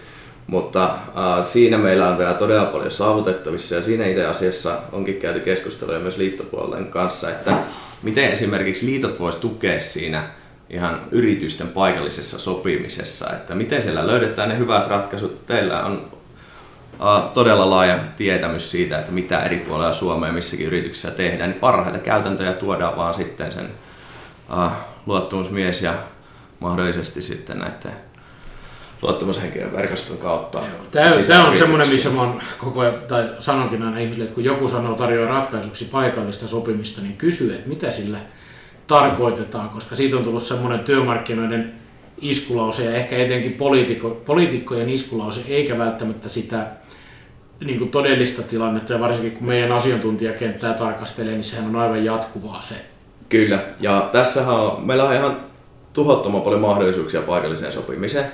Mutta 0.47 0.85
äh, 0.85 1.45
siinä 1.45 1.77
meillä 1.77 2.09
on 2.09 2.17
vielä 2.17 2.33
todella 2.33 2.65
paljon 2.65 2.91
saavutettavissa 2.91 3.75
ja 3.75 3.83
siinä 3.83 4.05
itse 4.05 4.25
asiassa 4.25 4.77
onkin 4.91 5.15
käyty 5.15 5.39
keskusteluja 5.39 5.99
myös 5.99 6.17
liittopuolen 6.17 6.85
kanssa, 6.87 7.29
että 7.29 7.57
miten 8.03 8.31
esimerkiksi 8.31 8.85
liitot 8.85 9.19
voisi 9.19 9.39
tukea 9.39 9.81
siinä 9.81 10.29
ihan 10.69 11.01
yritysten 11.11 11.67
paikallisessa 11.67 12.39
sopimisessa, 12.39 13.29
että 13.33 13.55
miten 13.55 13.81
siellä 13.81 14.07
löydetään 14.07 14.49
ne 14.49 14.57
hyvät 14.57 14.87
ratkaisut. 14.87 15.45
Teillä 15.45 15.83
on 15.83 16.11
todella 17.33 17.69
laaja 17.69 17.99
tietämys 18.17 18.71
siitä, 18.71 18.99
että 18.99 19.11
mitä 19.11 19.43
eri 19.43 19.57
puolilla 19.57 19.93
Suomea 19.93 20.31
missäkin 20.31 20.67
yrityksissä 20.67 21.11
tehdään, 21.11 21.49
niin 21.49 21.59
parhaita 21.59 21.99
käytäntöjä 21.99 22.53
tuodaan 22.53 22.95
vaan 22.97 23.13
sitten 23.13 23.51
sen 23.51 23.69
luottamusmies 25.05 25.81
ja 25.81 25.93
mahdollisesti 26.59 27.21
sitten 27.21 27.59
näiden 27.59 27.91
luottamushenkilön 29.01 29.73
verkoston 29.73 30.17
kautta. 30.17 30.61
Tämä, 30.91 31.11
tämä 31.27 31.47
on 31.47 31.55
semmoinen, 31.55 31.89
missä 31.89 32.09
mä 32.09 32.33
koko 32.57 32.79
ajan, 32.79 32.95
tai 33.07 33.29
sanonkin 33.39 33.83
aina 33.83 33.99
ihmisille, 33.99 34.23
että 34.23 34.35
kun 34.35 34.43
joku 34.43 34.67
sanoo 34.67 34.95
tarjoaa 34.95 35.29
ratkaisuksi 35.29 35.85
paikallista 35.85 36.47
sopimista, 36.47 37.01
niin 37.01 37.17
kysy, 37.17 37.53
että 37.55 37.69
mitä 37.69 37.91
sillä 37.91 38.17
tarkoitetaan, 38.87 39.69
koska 39.69 39.95
siitä 39.95 40.17
on 40.17 40.23
tullut 40.23 40.43
semmoinen 40.43 40.79
työmarkkinoiden 40.79 41.73
iskulause 42.21 42.85
ja 42.85 42.95
ehkä 42.95 43.17
etenkin 43.17 43.53
poliitikko, 43.53 44.09
poliitikkojen 44.09 44.89
iskulause, 44.89 45.41
eikä 45.47 45.77
välttämättä 45.77 46.29
sitä 46.29 46.67
niin 47.65 47.79
kuin 47.79 47.91
todellista 47.91 48.41
tilannetta, 48.41 48.93
ja 48.93 48.99
varsinkin 48.99 49.37
kun 49.37 49.47
meidän 49.47 49.71
asiantuntijakenttää 49.71 50.73
tarkastelee, 50.73 51.33
niin 51.33 51.43
sehän 51.43 51.65
on 51.65 51.75
aivan 51.75 52.05
jatkuvaa 52.05 52.61
se. 52.61 52.75
Kyllä, 53.29 53.59
ja 53.79 54.09
tässähän 54.11 54.55
on, 54.55 54.81
meillä 54.81 55.03
on 55.03 55.13
ihan 55.13 55.37
tuhottoman 55.93 56.41
paljon 56.41 56.61
mahdollisuuksia 56.61 57.21
paikalliseen 57.21 57.71
sopimiseen, 57.71 58.31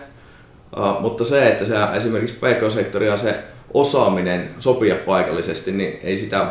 uh, 0.78 1.02
mutta 1.02 1.24
se, 1.24 1.48
että 1.48 1.66
se 1.66 1.76
esimerkiksi 1.96 2.36
PK-sektoria 2.36 3.18
se 3.18 3.36
osaaminen 3.74 4.50
sopia 4.60 4.96
paikallisesti, 4.96 5.72
niin 5.72 6.00
ei 6.04 6.18
sitä 6.18 6.48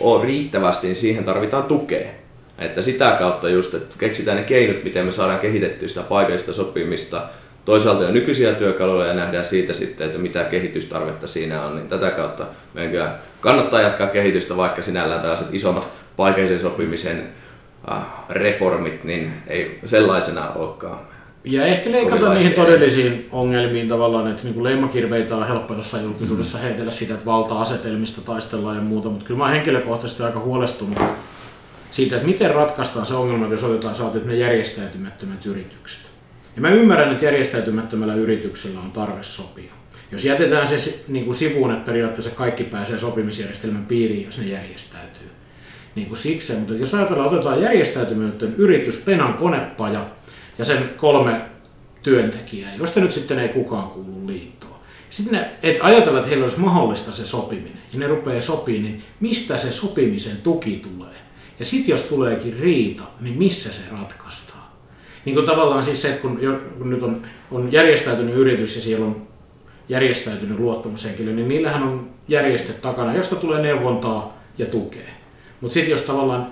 ole 0.00 0.24
riittävästi, 0.24 0.86
niin 0.86 0.96
siihen 0.96 1.24
tarvitaan 1.24 1.62
tukea. 1.62 2.19
Että 2.60 2.82
sitä 2.82 3.16
kautta 3.18 3.48
just, 3.48 3.74
että 3.74 3.94
keksitään 3.98 4.36
ne 4.36 4.42
keinot, 4.42 4.84
miten 4.84 5.06
me 5.06 5.12
saadaan 5.12 5.38
kehitettyä 5.38 5.88
sitä 5.88 6.02
paikallista 6.02 6.52
sopimista, 6.52 7.22
toisaalta 7.64 8.02
jo 8.02 8.10
nykyisiä 8.10 8.54
työkaluja 8.54 9.06
ja 9.06 9.14
nähdään 9.14 9.44
siitä 9.44 9.72
sitten, 9.72 10.06
että 10.06 10.18
mitä 10.18 10.44
kehitystarvetta 10.44 11.26
siinä 11.26 11.64
on, 11.64 11.76
niin 11.76 11.88
tätä 11.88 12.10
kautta 12.10 12.46
meidän 12.74 12.92
kyllä 12.92 13.14
kannattaa 13.40 13.80
jatkaa 13.80 14.06
kehitystä, 14.06 14.56
vaikka 14.56 14.82
sinällään 14.82 15.20
tällaiset 15.20 15.48
isommat 15.52 15.88
paikallisen 16.16 16.60
sopimisen 16.60 17.28
äh, 17.92 18.02
reformit, 18.28 19.04
niin 19.04 19.32
ei 19.46 19.78
sellaisena 19.84 20.50
olekaan. 20.50 20.98
Ja 21.44 21.66
ehkä 21.66 21.90
leikata 21.90 22.34
niihin 22.34 22.52
todellisiin 22.52 23.28
ongelmiin 23.32 23.88
tavallaan, 23.88 24.30
että 24.30 24.44
niin 24.44 24.64
leimakirveitä 24.64 25.36
on 25.36 25.48
helppo 25.48 25.74
jossain 25.74 26.04
julkisuudessa 26.04 26.58
mm. 26.58 26.64
heitellä 26.64 26.90
sitä, 26.90 27.14
että 27.14 27.26
valta-asetelmista 27.26 28.20
taistellaan 28.20 28.76
ja 28.76 28.82
muuta, 28.82 29.08
mutta 29.08 29.24
kyllä 29.24 29.38
mä 29.38 29.48
henkilökohtaisesti 29.48 30.22
aika 30.22 30.40
huolestunut 30.40 30.98
siitä, 31.90 32.16
että 32.16 32.28
miten 32.28 32.54
ratkaistaan 32.54 33.06
se 33.06 33.14
ongelma, 33.14 33.46
jos 33.46 33.64
otetaan 33.64 33.94
saatit 33.94 34.24
ne 34.24 34.34
järjestäytymättömät 34.34 35.46
yritykset. 35.46 36.00
Ja 36.56 36.62
mä 36.62 36.68
ymmärrän, 36.68 37.12
että 37.12 37.24
järjestäytymättömällä 37.24 38.14
yrityksellä 38.14 38.80
on 38.80 38.92
tarve 38.92 39.22
sopia. 39.22 39.72
Jos 40.12 40.24
jätetään 40.24 40.68
se 40.68 41.04
niin 41.08 41.24
kuin 41.24 41.34
sivuun, 41.34 41.70
että 41.70 41.84
periaatteessa 41.84 42.30
kaikki 42.30 42.64
pääsee 42.64 42.98
sopimisjärjestelmän 42.98 43.86
piiriin, 43.86 44.26
jos 44.26 44.38
ne 44.38 44.46
järjestäytyy. 44.46 45.30
Niin 45.94 46.06
kuin 46.06 46.16
siksi, 46.16 46.52
mutta 46.52 46.74
jos 46.74 46.94
ajatellaan, 46.94 47.28
otetaan 47.28 47.62
järjestäytymätön 47.62 48.54
yritys, 48.58 48.98
Penan 48.98 49.34
konepaja 49.34 50.06
ja 50.58 50.64
sen 50.64 50.90
kolme 50.96 51.40
työntekijää, 52.02 52.74
josta 52.78 53.00
nyt 53.00 53.12
sitten 53.12 53.38
ei 53.38 53.48
kukaan 53.48 53.88
kuulu 53.88 54.26
liittoon. 54.26 54.80
Sitten 55.10 55.40
ne, 55.40 55.50
et 55.62 55.76
ajatella, 55.80 56.18
että 56.18 56.28
heillä 56.28 56.44
olisi 56.44 56.60
mahdollista 56.60 57.12
se 57.12 57.26
sopiminen, 57.26 57.78
ja 57.92 57.98
ne 57.98 58.06
rupeaa 58.06 58.40
sopimaan, 58.40 58.82
niin 58.82 59.02
mistä 59.20 59.58
se 59.58 59.72
sopimisen 59.72 60.36
tuki 60.36 60.82
tulee? 60.82 61.14
Ja 61.60 61.66
sitten 61.66 61.92
jos 61.92 62.02
tuleekin 62.02 62.56
riita, 62.60 63.02
niin 63.20 63.38
missä 63.38 63.72
se 63.72 63.80
ratkaistaan? 63.92 64.64
Niin 65.24 65.34
kuin 65.34 65.46
tavallaan 65.46 65.82
siis 65.82 66.02
se, 66.02 66.08
että 66.08 66.22
kun, 66.22 66.40
kun 66.78 66.90
nyt 66.90 67.02
on, 67.02 67.22
on 67.50 67.72
järjestäytynyt 67.72 68.34
yritys 68.34 68.76
ja 68.76 68.82
siellä 68.82 69.06
on 69.06 69.28
järjestäytynyt 69.88 70.58
luottamushenkilö, 70.58 71.32
niin 71.32 71.48
niillähän 71.48 71.82
on 71.82 72.10
järjeste 72.28 72.72
takana, 72.72 73.14
josta 73.14 73.36
tulee 73.36 73.62
neuvontaa 73.62 74.38
ja 74.58 74.66
tukea. 74.66 75.08
Mutta 75.60 75.74
sitten 75.74 75.90
jos 75.90 76.02
tavallaan 76.02 76.46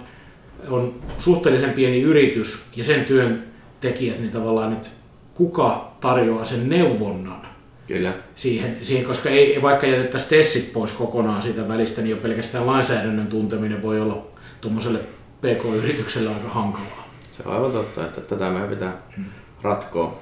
on 0.68 0.94
suhteellisen 1.18 1.72
pieni 1.72 2.00
yritys 2.00 2.66
ja 2.76 2.84
sen 2.84 3.04
työntekijät, 3.04 4.18
niin 4.18 4.30
tavallaan, 4.30 4.72
että 4.72 4.88
kuka 5.34 5.96
tarjoaa 6.00 6.44
sen 6.44 6.68
neuvonnan 6.68 7.48
Kyllä. 7.86 8.14
Siihen, 8.36 8.76
siihen, 8.82 9.04
koska 9.04 9.28
ei, 9.28 9.62
vaikka 9.62 9.86
jätettäisiin 9.86 10.30
tessit 10.30 10.72
pois 10.72 10.92
kokonaan 10.92 11.42
siitä 11.42 11.68
välistä, 11.68 12.00
niin 12.00 12.10
jo 12.10 12.16
pelkästään 12.16 12.66
lainsäädännön 12.66 13.26
tunteminen 13.26 13.82
voi 13.82 14.00
olla 14.00 14.26
tuommoiselle 14.60 14.98
PK-yritykselle 15.40 16.28
aika 16.28 16.48
hankalaa. 16.48 17.08
Se 17.30 17.42
on 17.46 17.54
aivan 17.54 17.72
totta, 17.72 18.04
että 18.04 18.20
tätä 18.20 18.50
meidän 18.50 18.68
pitää 18.68 18.96
hmm. 19.16 19.24
ratkoa. 19.62 20.20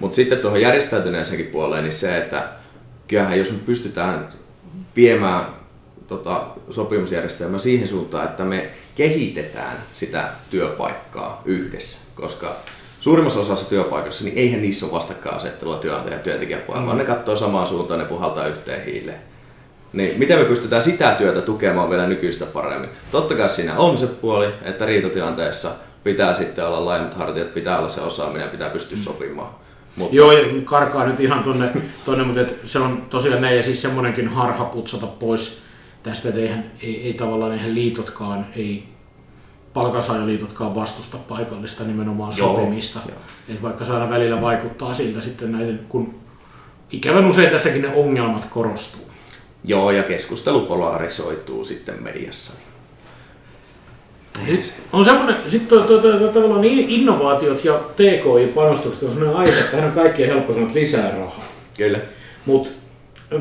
Mutta 0.00 0.16
sitten 0.16 0.38
tuohon 0.38 0.60
järjestäytyneeseenkin 0.60 1.46
puoleen, 1.46 1.84
niin 1.84 1.92
se, 1.92 2.18
että 2.18 2.48
kyllähän 3.08 3.38
jos 3.38 3.50
me 3.50 3.58
pystytään 3.58 4.28
viemään 4.96 5.46
tota, 6.06 6.46
sopimusjärjestelmä 6.70 7.58
siihen 7.58 7.88
suuntaan, 7.88 8.24
että 8.24 8.44
me 8.44 8.70
kehitetään 8.94 9.76
sitä 9.94 10.28
työpaikkaa 10.50 11.42
yhdessä, 11.44 11.98
koska 12.14 12.56
suurimmassa 13.00 13.40
osassa 13.40 13.68
työpaikassa, 13.68 14.24
niin 14.24 14.38
eihän 14.38 14.62
niissä 14.62 14.86
ole 14.86 14.94
vastakkainasettelua 14.94 15.78
työnantaja 15.78 16.16
ja 16.16 16.22
työntekijäpuolella, 16.22 16.80
mm. 16.80 16.86
vaan 16.86 16.98
ne 16.98 17.04
katsoo 17.04 17.36
samaan 17.36 17.68
suuntaan, 17.68 18.00
ne 18.00 18.06
puhaltaa 18.06 18.46
yhteen 18.46 18.84
hiileen. 18.84 19.20
Niin 19.96 20.18
miten 20.18 20.38
me 20.38 20.44
pystytään 20.44 20.82
sitä 20.82 21.14
työtä 21.14 21.40
tukemaan 21.40 21.90
vielä 21.90 22.06
nykyistä 22.06 22.46
paremmin? 22.46 22.90
Totta 23.10 23.34
kai 23.34 23.48
siinä 23.48 23.78
on 23.78 23.98
se 23.98 24.06
puoli, 24.06 24.48
että 24.62 24.86
riitotilanteessa 24.86 25.70
pitää 26.04 26.34
sitten 26.34 26.66
olla 26.66 26.84
laajemmat 26.84 27.14
hartiat, 27.14 27.54
pitää 27.54 27.78
olla 27.78 27.88
se 27.88 28.00
osaaminen 28.00 28.44
ja 28.44 28.50
pitää 28.50 28.70
pystyä 28.70 28.98
sopimaan. 28.98 29.54
Mutta... 29.96 30.16
Joo, 30.16 30.32
karkaa 30.64 31.06
nyt 31.06 31.20
ihan 31.20 31.44
tonne, 31.44 31.68
tonne 32.04 32.24
mutta 32.24 32.40
et 32.40 32.60
se 32.62 32.78
on 32.78 33.06
tosiaan 33.10 33.42
näin 33.42 33.56
ja 33.56 33.62
siis 33.62 33.82
semmoinenkin 33.82 34.28
harha 34.28 34.64
putsata 34.64 35.06
pois 35.06 35.62
tästä, 36.02 36.28
että 36.28 36.40
eihän, 36.40 36.64
ei, 36.82 37.02
ei 37.06 37.14
tavallaan 37.14 37.52
eihän 37.52 37.74
liitotkaan, 37.74 38.46
ei 38.56 38.88
palkansaajaliitotkaan 39.74 40.74
vastusta 40.74 41.16
paikallista 41.16 41.84
nimenomaan 41.84 42.32
Joo, 42.36 42.54
sopimista. 42.54 43.00
Jo. 43.08 43.14
Et 43.54 43.62
vaikka 43.62 43.84
se 43.84 43.92
aina 43.92 44.10
välillä 44.10 44.40
vaikuttaa 44.40 44.94
siltä 44.94 45.20
sitten 45.20 45.52
näiden, 45.52 45.80
kun 45.88 46.14
ikävän 46.90 47.26
usein 47.26 47.50
tässäkin 47.50 47.82
ne 47.82 47.88
ongelmat 47.94 48.44
korostuu. 48.44 49.05
Joo, 49.66 49.90
ja 49.90 50.02
keskustelu 50.02 50.60
polarisoituu 50.60 51.64
sitten 51.64 52.02
mediassa. 52.02 52.52
Niin. 54.46 54.64
On 54.92 55.04
semmoinen, 55.04 55.36
sitten 55.48 55.68
to, 55.68 55.84
to, 55.84 55.98
to, 55.98 56.18
to, 56.18 56.28
tavallaan 56.28 56.64
innovaatiot 56.64 57.64
ja 57.64 57.80
TKI-panostukset 57.96 59.02
on 59.02 59.10
semmoinen 59.10 59.36
aihe, 59.36 59.58
että 59.58 59.70
tähän 59.70 59.86
on 59.86 59.92
kaikkien 59.92 60.28
helppo 60.28 60.52
sanoa, 60.52 60.70
lisää 60.74 61.10
rahaa. 61.10 61.44
Kyllä. 61.76 61.98
Mutta 62.46 62.70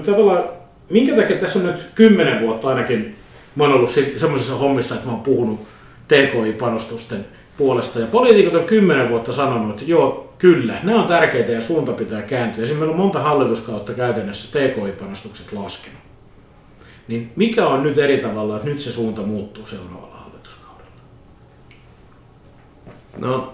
tavallaan, 0.05 0.43
minkä 0.89 1.15
takia 1.15 1.37
tässä 1.37 1.59
on 1.59 1.65
nyt 1.65 1.85
kymmenen 1.95 2.41
vuotta 2.41 2.67
ainakin, 2.67 3.15
mä 3.55 3.63
oon 3.63 3.73
ollut 3.73 3.89
semmoisessa 4.17 4.55
hommissa, 4.55 4.95
että 4.95 5.07
mä 5.07 5.13
oon 5.13 5.23
puhunut 5.23 5.67
TKI-panostusten 6.07 7.25
puolesta. 7.57 7.99
Ja 7.99 8.05
poliitikot 8.05 8.53
on 8.53 8.65
kymmenen 8.65 9.09
vuotta 9.09 9.33
sanonut, 9.33 9.69
että 9.69 9.91
joo, 9.91 10.33
kyllä, 10.37 10.73
ne 10.83 10.95
on 10.95 11.07
tärkeitä 11.07 11.51
ja 11.51 11.61
suunta 11.61 11.91
pitää 11.91 12.21
kääntyä. 12.21 12.63
Esimerkiksi 12.63 12.79
meillä 12.79 12.93
on 12.93 12.99
monta 12.99 13.19
hallituskautta 13.19 13.93
käytännössä 13.93 14.59
TKI-panostukset 14.59 15.53
laskenut. 15.53 16.04
Niin 17.07 17.31
mikä 17.35 17.67
on 17.67 17.83
nyt 17.83 17.97
eri 17.97 18.17
tavalla, 18.17 18.55
että 18.55 18.69
nyt 18.69 18.79
se 18.79 18.91
suunta 18.91 19.21
muuttuu 19.21 19.65
seuraavalla 19.65 20.15
hallituskaudella? 20.15 20.91
No, 23.17 23.53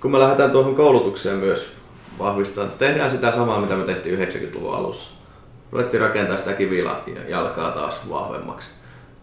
kun 0.00 0.10
me 0.10 0.18
lähdetään 0.18 0.50
tuohon 0.50 0.74
koulutukseen 0.74 1.38
myös 1.38 1.76
vahvistamaan, 2.18 2.72
tehdään 2.78 3.10
sitä 3.10 3.30
samaa, 3.32 3.60
mitä 3.60 3.76
me 3.76 3.84
tehtiin 3.84 4.18
90-luvun 4.18 4.74
alussa. 4.74 5.16
Ruvettiin 5.72 6.00
rakentaa 6.00 6.38
sitä 6.38 6.52
kivijalkaa 6.52 7.70
taas 7.70 8.08
vahvemmaksi. 8.10 8.68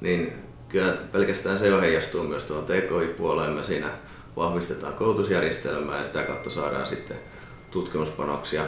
Niin 0.02 0.34
kyllä 0.70 0.98
pelkästään 1.12 1.58
se 1.58 1.68
jo 1.68 1.82
heijastuu 1.82 2.24
myös 2.24 2.46
tuon 2.46 2.66
TKI-puoleen. 2.66 3.52
Me 3.52 3.64
siinä 3.64 3.90
vahvistetaan 4.36 4.94
koulutusjärjestelmää 4.94 5.98
ja 5.98 6.04
sitä 6.04 6.24
kautta 6.24 6.50
saadaan 6.50 6.88
sitten 6.88 7.18
tutkimuspanoksia. 7.72 8.66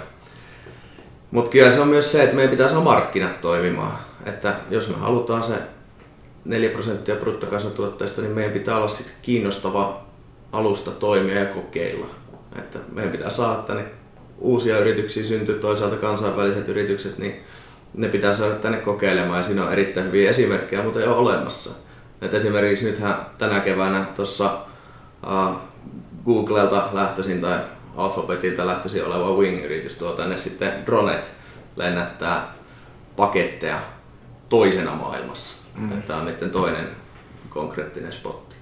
Mutta 1.31 1.51
kyllä 1.51 1.71
se 1.71 1.81
on 1.81 1.87
myös 1.87 2.11
se, 2.11 2.23
että 2.23 2.35
meidän 2.35 2.51
pitää 2.51 2.67
saada 2.67 2.83
markkinat 2.83 3.41
toimimaan. 3.41 3.97
Että 4.25 4.53
jos 4.69 4.89
me 4.89 4.95
halutaan 4.95 5.43
se 5.43 5.53
4 6.45 6.69
prosenttia 6.69 7.15
bruttokansantuotteesta, 7.15 8.21
niin 8.21 8.33
meidän 8.33 8.53
pitää 8.53 8.77
olla 8.77 8.87
sitten 8.87 9.15
kiinnostava 9.21 10.01
alusta 10.51 10.91
toimia 10.91 11.39
ja 11.39 11.45
kokeilla. 11.45 12.07
Että 12.55 12.79
meidän 12.91 13.11
pitää 13.11 13.29
saada 13.29 13.61
tänne 13.61 13.85
uusia 14.39 14.79
yrityksiä 14.79 15.23
syntyä, 15.23 15.55
toisaalta 15.55 15.95
kansainväliset 15.95 16.69
yritykset, 16.69 17.17
niin 17.17 17.43
ne 17.93 18.07
pitää 18.07 18.33
saada 18.33 18.55
tänne 18.55 18.77
kokeilemaan 18.77 19.39
ja 19.39 19.43
siinä 19.43 19.63
on 19.63 19.73
erittäin 19.73 20.07
hyviä 20.07 20.29
esimerkkejä, 20.29 20.83
mutta 20.83 20.99
ei 20.99 21.07
ole 21.07 21.15
olemassa. 21.15 21.69
Et 22.21 22.33
esimerkiksi 22.33 22.85
nythän 22.85 23.25
tänä 23.37 23.59
keväänä 23.59 24.05
tuossa 24.15 24.57
uh, 25.23 25.55
Googlelta 26.25 26.89
lähtöisin 26.93 27.41
tai 27.41 27.59
Alphabetilta 27.97 28.67
lähtöisin 28.67 29.05
oleva 29.05 29.35
Wing-yritys 29.35 29.95
tuo 29.95 30.11
tänne 30.11 30.37
sitten 30.37 30.85
dronet 30.85 31.31
lennättää 31.75 32.53
paketteja 33.15 33.79
toisena 34.49 34.95
maailmassa. 34.95 35.57
Mm. 35.75 36.01
Tämä 36.01 36.19
on 36.19 36.25
niiden 36.25 36.51
toinen 36.51 36.87
konkreettinen 37.49 38.13
spotti. 38.13 38.55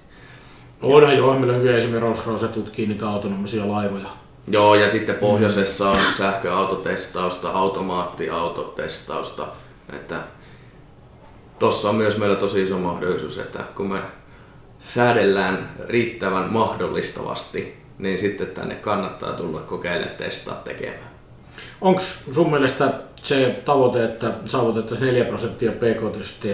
Onhan 0.82 1.16
joo, 1.16 1.34
meillä 1.34 1.52
on 1.52 1.58
hyviä 1.58 1.76
esimerkiksi 1.76 2.26
Rolls 2.26 2.42
tutkii 2.42 2.86
niitä 2.86 3.08
autonomisia 3.08 3.68
laivoja. 3.68 4.08
Joo, 4.48 4.74
ja 4.74 4.88
sitten 4.88 5.14
pohjoisessa 5.14 5.90
on 5.90 6.00
sähköautotestausta, 6.16 7.50
automaattiautotestausta. 7.50 9.46
Että 9.92 10.20
tuossa 11.58 11.88
on 11.88 11.94
myös 11.94 12.16
meillä 12.16 12.36
tosi 12.36 12.62
iso 12.62 12.78
mahdollisuus, 12.78 13.38
että 13.38 13.58
kun 13.76 13.92
me 13.92 14.00
säädellään 14.84 15.70
riittävän 15.88 16.52
mahdollistavasti, 16.52 17.83
niin 17.98 18.18
sitten 18.18 18.46
tänne 18.46 18.74
kannattaa 18.74 19.32
tulla 19.32 19.60
kokeilemaan, 19.60 20.16
testaa, 20.16 20.54
tekemään. 20.54 21.10
Onko 21.80 22.00
sun 22.32 22.50
mielestä 22.50 22.94
se 23.22 23.62
tavoite, 23.64 24.04
että 24.04 24.32
saavutettaisiin 24.46 25.06
4 25.06 25.24
prosenttia 25.24 25.72
PKTstä, 25.72 26.48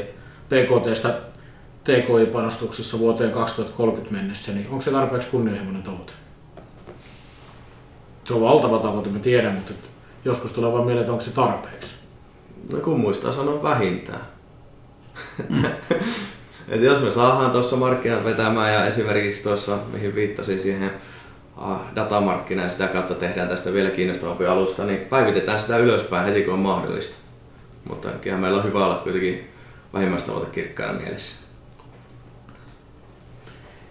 PKTstä 0.48 1.14
TKI-panostuksissa 1.84 2.98
vuoteen 2.98 3.30
2030 3.30 4.16
mennessä, 4.16 4.52
niin 4.52 4.66
onko 4.68 4.80
se 4.80 4.90
tarpeeksi 4.90 5.28
kunnianhimoinen 5.28 5.82
tavoite? 5.82 6.12
Se 8.24 8.34
on 8.34 8.40
valtava 8.40 8.78
tavoite, 8.78 9.10
mä 9.10 9.18
tiedän, 9.18 9.54
mutta 9.54 9.72
joskus 10.24 10.52
tulee 10.52 10.72
vaan 10.72 10.84
mieleen, 10.84 11.00
että 11.00 11.12
onko 11.12 11.24
se 11.24 11.30
tarpeeksi. 11.30 11.94
No 12.72 12.78
kun 12.78 13.00
muistaa 13.00 13.32
sanoa 13.32 13.62
vähintään. 13.62 14.26
Et 16.68 16.82
jos 16.82 17.02
me 17.02 17.10
saadaan 17.10 17.50
tuossa 17.50 17.76
markkinat 17.76 18.24
vetämään 18.24 18.74
ja 18.74 18.86
esimerkiksi 18.86 19.42
tuossa, 19.42 19.78
mihin 19.92 20.14
viittasin 20.14 20.60
siihen 20.60 20.90
datamarkkina 21.94 22.62
ja 22.62 22.68
sitä 22.68 22.86
kautta 22.86 23.14
tehdään 23.14 23.48
tästä 23.48 23.72
vielä 23.72 23.90
kiinnostavampi 23.90 24.46
alusta, 24.46 24.84
niin 24.84 24.98
päivitetään 24.98 25.60
sitä 25.60 25.76
ylöspäin 25.76 26.26
heti 26.26 26.42
kun 26.42 26.54
on 26.54 26.60
mahdollista. 26.60 27.16
Mutta 27.88 28.08
kyllä 28.08 28.36
meillä 28.36 28.58
on 28.58 28.64
hyvä 28.64 28.86
olla 28.86 28.94
kuitenkin 28.94 29.48
vähimmäistavoite 29.92 30.50
kirkkaana 30.50 31.00
mielessä. 31.00 31.46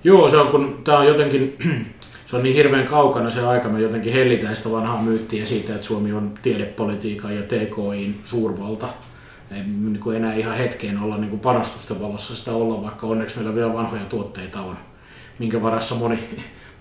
Joo, 0.04 0.30
se 0.30 0.38
on 0.38 0.48
kun 0.48 0.82
tämä 0.84 0.98
on 0.98 1.08
jotenkin, 1.08 1.58
se 2.28 2.36
on 2.36 2.44
niin 2.44 2.56
hirveän 2.56 2.88
kaukana 2.88 3.30
se 3.30 3.42
aika, 3.46 3.70
me 3.70 3.82
jotenkin 3.82 4.14
hellitään 4.14 4.56
sitä 4.56 4.72
vanhaa 4.72 5.02
myyttiä 5.02 5.46
siitä, 5.46 5.76
että 5.76 5.88
Suomi 5.88 6.14
on 6.14 6.34
tiedepolitiikan 6.42 7.36
ja 7.36 7.44
TKIin 7.44 8.22
suurvalta 8.24 8.88
ei 9.52 9.64
niin 9.64 10.00
kuin 10.00 10.18
enää 10.18 10.34
ihan 10.34 10.58
hetkeen 10.58 11.00
olla 11.00 11.18
niin 11.18 11.30
kuin 11.30 11.40
panostusten 11.40 12.02
valossa 12.02 12.36
sitä 12.36 12.52
olla, 12.52 12.84
vaikka 12.84 13.08
onneksi 13.08 13.36
meillä 13.36 13.56
vielä 13.56 13.74
vanhoja 13.74 14.06
tuotteita 14.06 14.62
on, 14.62 14.78
minkä 15.40 15.62
varassa 15.62 15.96
moni, 15.96 16.20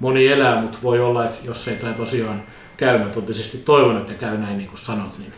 moni 0.00 0.28
elää, 0.28 0.62
mutta 0.62 0.78
voi 0.82 1.00
olla, 1.00 1.24
että 1.24 1.38
jos 1.44 1.68
ei 1.68 1.76
tämä 1.76 1.92
tosiaan 1.92 2.42
käy, 2.76 2.98
mä 2.98 3.04
totisesti 3.04 3.58
toivon, 3.58 3.96
että 3.96 4.14
käy 4.14 4.38
näin 4.38 4.58
niin 4.58 4.68
kuin 4.68 4.78
sanot, 4.78 5.18
niin 5.18 5.32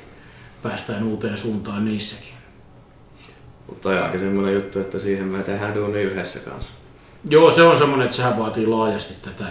päästään 0.62 1.04
uuteen 1.04 1.38
suuntaan 1.38 1.84
niissäkin. 1.84 2.34
Mutta 3.66 3.88
on 3.88 4.02
aika 4.02 4.18
semmoinen 4.18 4.54
juttu, 4.54 4.80
että 4.80 4.98
siihen 4.98 5.26
me 5.26 5.42
tehdään 5.42 5.74
duuni 5.74 6.02
yhdessä 6.02 6.38
kanssa. 6.38 6.70
Joo, 7.30 7.50
se 7.50 7.62
on 7.62 7.78
semmoinen, 7.78 8.04
että 8.04 8.16
sehän 8.16 8.38
vaatii 8.38 8.66
laajasti 8.66 9.14
tätä 9.22 9.44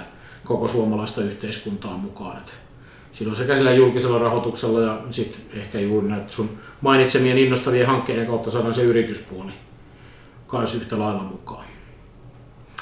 koko 0.46 0.68
suomalaista 0.68 1.22
yhteiskuntaa 1.22 1.98
mukaan. 1.98 2.38
Että 2.38 2.52
silloin 3.14 3.36
sekä 3.36 3.56
sillä 3.56 3.72
julkisella 3.72 4.20
rahoituksella 4.20 4.82
ja 4.82 5.02
sitten 5.10 5.60
ehkä 5.60 5.80
juuri 5.80 6.08
näitä 6.08 6.32
sun 6.32 6.50
mainitsemien 6.82 7.38
innostavien 7.38 7.88
hankkeiden 7.88 8.28
kautta 8.28 8.52
saadaan 8.52 8.74
se 8.74 8.84
yrityspuoli 8.84 9.52
kanssa 10.48 10.78
yhtä 10.78 11.00
lailla 11.00 11.24
mukaan. 11.24 11.66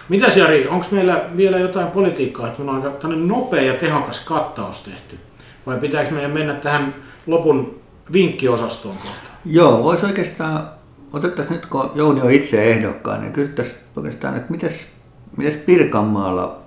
Mitäs 0.09 0.37
Jari, 0.37 0.67
onko 0.67 0.85
meillä 0.91 1.25
vielä 1.37 1.57
jotain 1.57 1.87
politiikkaa, 1.87 2.47
että 2.47 2.63
on 2.63 2.69
aika 2.69 3.07
nopea 3.07 3.61
ja 3.61 3.73
tehokas 3.73 4.25
kattaus 4.25 4.81
tehty? 4.81 5.17
Vai 5.65 5.77
pitääkö 5.77 6.11
meidän 6.11 6.31
mennä 6.31 6.53
tähän 6.53 6.95
lopun 7.27 7.79
vinkkiosastoon 8.13 8.95
kohtaan? 8.95 9.37
Joo, 9.45 9.83
voisi 9.83 10.05
oikeastaan, 10.05 10.69
otettaisiin 11.13 11.55
nyt 11.55 11.65
kun 11.65 11.91
Jouni 11.95 12.21
on 12.21 12.31
itse 12.31 12.71
ehdokkaan, 12.71 13.21
niin 13.21 13.33
kysyttäisiin 13.33 13.77
oikeastaan, 13.95 14.37
että 14.37 14.51
mites, 14.51 14.87
mites 15.37 15.55
Pirkanmaalla 15.55 16.57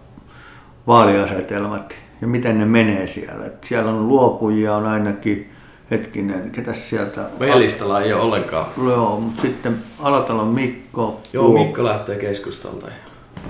vaaliasetelmat 0.87 1.95
ja 2.21 2.27
miten 2.27 2.59
ne 2.59 2.65
menee 2.65 3.07
siellä. 3.07 3.47
Et 3.47 3.65
siellä 3.65 3.91
on 3.91 4.09
luopujia, 4.09 4.77
on 4.77 4.87
ainakin 4.87 5.53
hetkinen, 5.91 6.51
ketä 6.51 6.73
sieltä... 6.73 7.21
Meidän 7.39 7.61
listalla 7.61 8.01
ei 8.01 8.13
ole 8.13 8.23
ollenkaan. 8.23 8.67
Joo, 8.85 9.21
mutta 9.21 9.43
sitten 9.43 9.77
Alatalon 9.99 10.49
Mikko. 10.49 11.21
Joo. 11.33 11.53
Mikko 11.53 11.85
lähtee 11.85 12.17
keskustalta. 12.17 12.87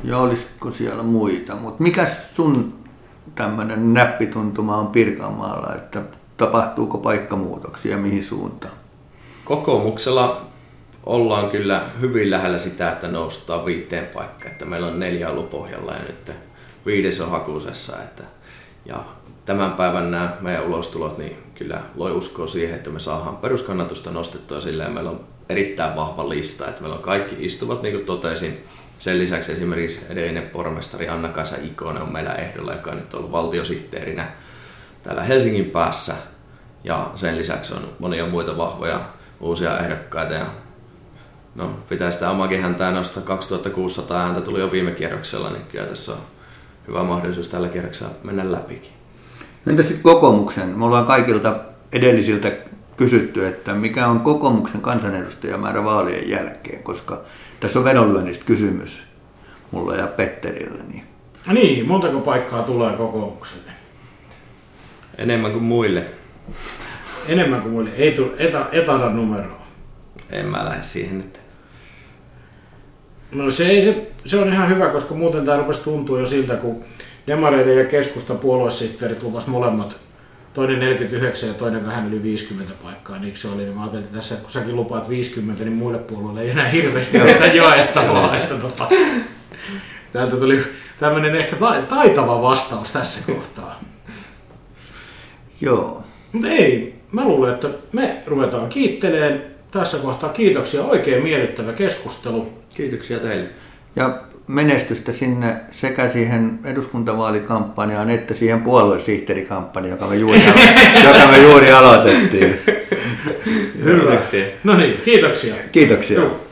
Ja 0.04 0.18
olisiko 0.18 0.70
siellä 0.70 1.02
muita, 1.02 1.56
mutta 1.56 1.82
mikä 1.82 2.06
sun 2.34 2.74
tämmöinen 3.34 3.94
näppituntuma 3.94 4.76
on 4.76 4.86
Pirkanmaalla, 4.86 5.74
että 5.74 6.02
tapahtuuko 6.36 6.98
paikkamuutoksia 6.98 7.96
mihin 7.96 8.24
suuntaan? 8.24 8.74
Kokoomuksella 9.44 10.46
ollaan 11.06 11.50
kyllä 11.50 11.82
hyvin 12.00 12.30
lähellä 12.30 12.58
sitä, 12.58 12.92
että 12.92 13.08
noustaan 13.08 13.64
viiteen 13.64 14.06
paikkaan, 14.06 14.52
että 14.52 14.64
meillä 14.64 14.86
on 14.86 15.00
neljä 15.00 15.30
ollut 15.30 15.50
pohjalla 15.50 15.92
ja 15.92 16.00
nyt 16.06 16.36
viides 16.86 17.20
on 17.20 17.30
hakusessa, 17.30 18.02
että 18.02 18.22
ja 18.86 19.04
tämän 19.46 19.72
päivän 19.72 20.10
nämä 20.10 20.36
meidän 20.40 20.66
ulostulot 20.66 21.18
niin 21.18 21.36
kyllä 21.54 21.80
loi 21.94 22.12
uskoa 22.12 22.46
siihen, 22.46 22.76
että 22.76 22.90
me 22.90 23.00
saadaan 23.00 23.36
peruskannatusta 23.36 24.10
nostettua 24.10 24.60
sillä 24.60 24.88
meillä 24.88 25.10
on 25.10 25.20
erittäin 25.48 25.96
vahva 25.96 26.28
lista. 26.28 26.68
Että 26.68 26.80
meillä 26.80 26.96
on 26.96 27.02
kaikki 27.02 27.36
istuvat, 27.38 27.82
niin 27.82 27.94
kuin 27.94 28.06
totesin. 28.06 28.64
Sen 29.00 29.18
lisäksi 29.18 29.52
esimerkiksi 29.52 30.06
edellinen 30.10 30.42
pormestari 30.42 31.08
Anna-Kaisa 31.08 31.56
Ikonen 31.62 32.02
on 32.02 32.12
meillä 32.12 32.34
ehdolla, 32.34 32.72
joka 32.72 32.90
on 32.90 32.96
nyt 32.96 33.14
ollut 33.14 33.32
valtiosihteerinä 33.32 34.28
täällä 35.02 35.22
Helsingin 35.22 35.64
päässä. 35.64 36.14
Ja 36.84 37.10
sen 37.14 37.38
lisäksi 37.38 37.74
on 37.74 37.88
monia 37.98 38.26
muita 38.26 38.56
vahvoja 38.56 39.00
uusia 39.40 39.78
ehdokkaita. 39.78 40.34
Ja 40.34 40.46
no, 41.54 41.70
pitää 41.88 42.10
sitä 42.10 42.30
omakin 42.30 42.62
häntää 42.62 42.90
nostaa. 42.90 43.22
2600 43.22 44.22
ääntä 44.22 44.40
tuli 44.40 44.60
jo 44.60 44.72
viime 44.72 44.92
kierroksella, 44.92 45.50
niin 45.50 45.64
kyllä 45.64 45.86
tässä 45.86 46.12
on 46.12 46.18
hyvä 46.88 47.02
mahdollisuus 47.02 47.48
tällä 47.48 47.68
kierroksella 47.68 48.12
mennä 48.22 48.52
läpikin. 48.52 48.92
Entä 49.66 49.82
sitten 49.82 50.02
kokoomuksen? 50.02 50.68
Me 50.68 50.84
ollaan 50.84 51.06
kaikilta 51.06 51.56
edellisiltä 51.92 52.52
kysytty, 52.96 53.46
että 53.46 53.74
mikä 53.74 54.06
on 54.06 54.20
kokoomuksen 54.20 54.80
kansanedustajamäärä 54.80 55.84
vaalien 55.84 56.28
jälkeen, 56.28 56.82
koska 56.82 57.24
tässä 57.60 57.78
on 57.78 57.84
vedonlyönnistä 57.84 58.44
kysymys 58.44 59.02
mulla 59.70 59.96
ja 59.96 60.06
Petterillä. 60.06 60.82
Niin. 60.92 61.04
Niin, 61.52 61.88
montako 61.88 62.20
paikkaa 62.20 62.62
tulee 62.62 62.92
kokoomukselle? 62.92 63.72
Enemmän 65.18 65.52
kuin 65.52 65.64
muille. 65.64 66.04
Enemmän 67.28 67.62
kuin 67.62 67.72
muille. 67.72 67.90
Ei 67.96 68.12
tule 68.12 68.30
eta, 68.38 68.68
etada 68.72 69.10
numeroa. 69.10 69.66
En 70.30 70.46
mä 70.46 70.64
lähde 70.64 70.82
siihen 70.82 71.18
nyt. 71.18 71.40
No 73.32 73.50
se, 73.50 73.66
ei, 73.68 73.82
se, 73.82 74.10
se 74.26 74.38
on 74.38 74.48
ihan 74.48 74.68
hyvä, 74.68 74.88
koska 74.88 75.14
muuten 75.14 75.44
tämä 75.46 75.58
rupesi 75.58 75.84
tuntua 75.84 76.20
jo 76.20 76.26
siltä, 76.26 76.56
kun 76.56 76.84
demareiden 77.26 77.78
ja 77.78 77.84
keskustan 77.84 78.38
puoluesihteerit 78.38 79.22
lupas 79.22 79.46
molemmat 79.46 79.96
toinen 80.54 80.78
49 80.80 81.48
ja 81.48 81.54
toinen 81.54 81.86
vähän 81.86 82.08
yli 82.08 82.22
50 82.22 82.74
paikkaa, 82.82 83.18
niin 83.18 83.36
se 83.36 83.48
oli, 83.48 83.62
niin 83.62 83.74
mä 83.74 83.80
ajattelin 83.80 84.04
että 84.04 84.16
tässä, 84.16 84.34
että 84.34 84.44
kun 84.44 84.52
säkin 84.52 84.76
lupaat 84.76 85.08
50, 85.08 85.64
niin 85.64 85.76
muille 85.76 85.98
puolueille 85.98 86.42
ei 86.42 86.50
enää 86.50 86.68
hirveästi 86.68 87.18
mitään 87.18 87.56
jaettavaa. 87.56 88.36
että 88.36 88.54
tota, 88.54 88.88
täältä 90.12 90.36
tuli 90.36 90.62
tämmöinen 91.00 91.34
ehkä 91.34 91.56
ta- 91.56 91.82
taitava 91.88 92.42
vastaus 92.42 92.90
tässä 92.90 93.32
kohtaa. 93.32 93.80
Joo. 95.60 96.04
Mutta 96.32 96.48
ei, 96.48 97.00
mä 97.12 97.24
luulen, 97.24 97.54
että 97.54 97.68
me 97.92 98.22
ruvetaan 98.26 98.68
kiitteleen 98.68 99.42
tässä 99.70 99.98
kohtaa. 99.98 100.30
Kiitoksia, 100.32 100.82
oikein 100.82 101.22
miellyttävä 101.22 101.72
keskustelu. 101.72 102.52
Kiitoksia 102.74 103.18
teille. 103.18 103.48
Ja 103.96 104.20
menestystä 104.50 105.12
sinne 105.12 105.56
sekä 105.70 106.08
siihen 106.08 106.58
eduskuntavaalikampanjaan 106.64 108.10
että 108.10 108.34
siihen 108.34 108.62
puoluesihteerikampanjaan, 108.62 109.98
joka 109.98 110.06
me 110.06 110.16
juuri, 110.16 110.42
joka 111.08 111.26
me 111.30 111.38
juuri 111.42 111.72
aloitettiin. 111.72 112.58
Kiitoksia. 113.84 114.44
No 114.64 114.76
niin, 114.76 115.00
kiitoksia. 115.04 115.54
Kiitoksia. 115.72 116.20
Joo. 116.20 116.49